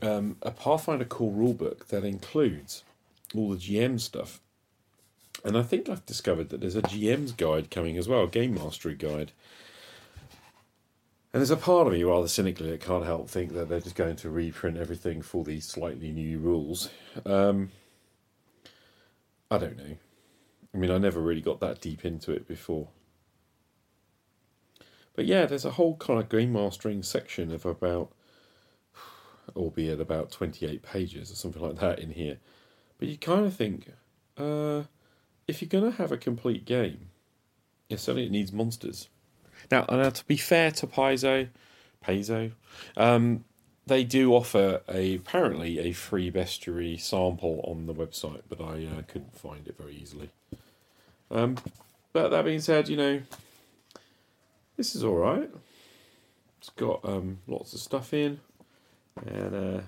um, 0.01 0.37
a 0.42 0.51
Pathfinder 0.51 1.05
core 1.05 1.33
rulebook 1.33 1.87
that 1.88 2.05
includes 2.05 2.85
all 3.35 3.51
the 3.51 3.57
GM 3.57 4.01
stuff. 4.01 4.40
And 5.44 5.59
I 5.59 5.62
think 5.62 5.88
I've 5.88 6.07
discovered 6.07 6.50
that 6.50 6.61
there's 6.61 6.76
a 6.76 6.83
GM's 6.83 7.33
guide 7.33 7.70
coming 7.70 7.96
as 7.98 8.09
well, 8.09 8.24
a 8.24 8.28
game 8.28 8.55
mastery 8.55 8.94
guide. 8.94 9.33
And 11.33 11.40
there's 11.40 11.50
a 11.50 11.57
part 11.57 11.87
of 11.87 11.92
me, 11.94 12.05
rather 12.05 12.28
cynically, 12.28 12.70
that 12.70 12.81
can't 12.81 13.07
help 13.07 13.28
think 13.28 13.55
that 13.55 13.68
they're 13.68 13.81
just 13.81 13.96
going 13.96 14.16
to 14.16 14.31
reprint 14.31 14.76
everything 14.76 15.22
for 15.22 15.44
these 15.44 15.66
slightly 15.66 16.12
new 16.12 16.38
rules. 16.38 16.90
Um, 17.24 17.70
I 19.50 19.59
don't 19.59 19.78
know. 19.78 19.96
I 20.74 20.78
mean, 20.78 20.90
I 20.90 20.98
never 20.98 21.20
really 21.20 21.40
got 21.40 21.61
that 21.61 21.81
deep 21.81 22.05
into 22.05 22.33
it 22.33 22.46
before. 22.46 22.88
But 25.14 25.26
yeah, 25.26 25.46
there's 25.46 25.64
a 25.64 25.72
whole 25.72 25.96
kind 25.96 26.20
of 26.20 26.28
game 26.28 26.52
mastering 26.52 27.02
section 27.02 27.50
of 27.50 27.66
about, 27.66 28.12
albeit 29.57 30.00
about 30.00 30.31
28 30.31 30.83
pages 30.83 31.31
or 31.31 31.35
something 31.35 31.62
like 31.62 31.78
that 31.81 31.98
in 31.98 32.12
here. 32.12 32.38
But 32.98 33.09
you 33.09 33.18
kind 33.18 33.46
of 33.46 33.55
think, 33.55 33.90
uh, 34.37 34.83
if 35.52 35.60
you're 35.60 35.68
going 35.68 35.92
to 35.92 35.98
have 35.98 36.10
a 36.10 36.16
complete 36.16 36.64
game, 36.64 37.10
yeah, 37.90 37.98
certainly 37.98 38.24
it 38.24 38.32
needs 38.32 38.54
monsters. 38.54 39.10
Now, 39.70 39.84
now 39.90 40.08
to 40.08 40.24
be 40.24 40.38
fair 40.38 40.70
to 40.70 40.86
Paizo, 40.86 41.48
Paizo, 42.02 42.52
um, 42.96 43.44
they 43.86 44.02
do 44.02 44.32
offer 44.32 44.80
a 44.88 45.16
apparently 45.16 45.78
a 45.78 45.92
free 45.92 46.30
bestiary 46.30 46.98
sample 46.98 47.60
on 47.68 47.84
the 47.84 47.92
website, 47.92 48.40
but 48.48 48.62
I 48.62 48.86
uh, 48.86 49.02
couldn't 49.06 49.36
find 49.36 49.68
it 49.68 49.76
very 49.76 49.94
easily. 49.94 50.30
Um, 51.30 51.58
but 52.14 52.30
that 52.30 52.46
being 52.46 52.60
said, 52.60 52.88
you 52.88 52.96
know, 52.96 53.20
this 54.78 54.94
is 54.94 55.04
all 55.04 55.16
right. 55.16 55.50
It's 56.60 56.70
got 56.70 57.04
um, 57.04 57.40
lots 57.46 57.74
of 57.74 57.80
stuff 57.80 58.14
in, 58.14 58.40
and 59.26 59.54
uh, 59.54 59.80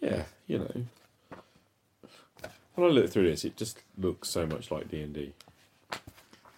yeah, 0.00 0.22
you 0.46 0.58
know, 0.60 0.84
when 2.74 2.90
I 2.90 2.90
look 2.90 3.10
through 3.10 3.28
this, 3.30 3.44
it 3.44 3.56
just 3.56 3.78
looks 3.98 4.28
so 4.28 4.46
much 4.46 4.70
like 4.70 4.88
D 4.88 5.02
and 5.02 5.14
D, 5.14 5.32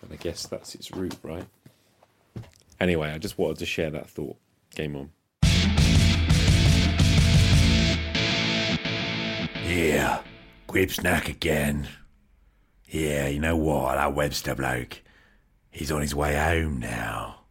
and 0.03 0.13
I 0.13 0.17
guess 0.17 0.47
that's 0.47 0.75
its 0.75 0.91
root, 0.91 1.17
right? 1.23 1.47
Anyway, 2.81 3.11
I 3.11 3.19
just 3.19 3.39
wanted 3.39 3.59
to 3.59 3.67
share 3.67 3.91
that 3.91 4.09
thought. 4.09 4.37
Game 4.75 4.97
on. 4.97 5.11
Yeah, 9.65 10.23
Gribsnak 10.69 11.29
again. 11.29 11.89
Yeah, 12.89 13.29
you 13.29 13.41
know 13.41 13.57
what? 13.57 13.95
That 13.95 14.15
Webster 14.15 14.55
bloke, 14.55 15.03
he's 15.71 15.91
on 15.91 16.03
his 16.03 16.15
way 16.15 16.37
home 16.37 16.79
now. 16.79 17.45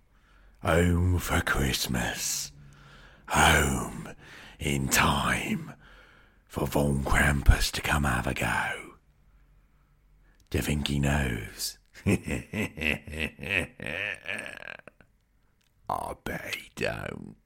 Home 0.62 1.17
for 1.17 1.41
Christmas. 1.41 2.52
Home 3.30 4.10
in 4.60 4.88
time 4.89 5.74
for 6.51 6.67
Von 6.67 7.01
Krampus 7.05 7.71
to 7.71 7.79
come 7.79 8.03
have 8.03 8.27
a 8.27 8.33
go. 8.33 8.97
Do 10.49 10.57
you 10.57 10.61
think 10.61 10.89
he 10.89 10.99
knows? 10.99 11.77
I 12.05 12.17
bet 16.25 16.55
he 16.55 16.69
don't. 16.75 17.37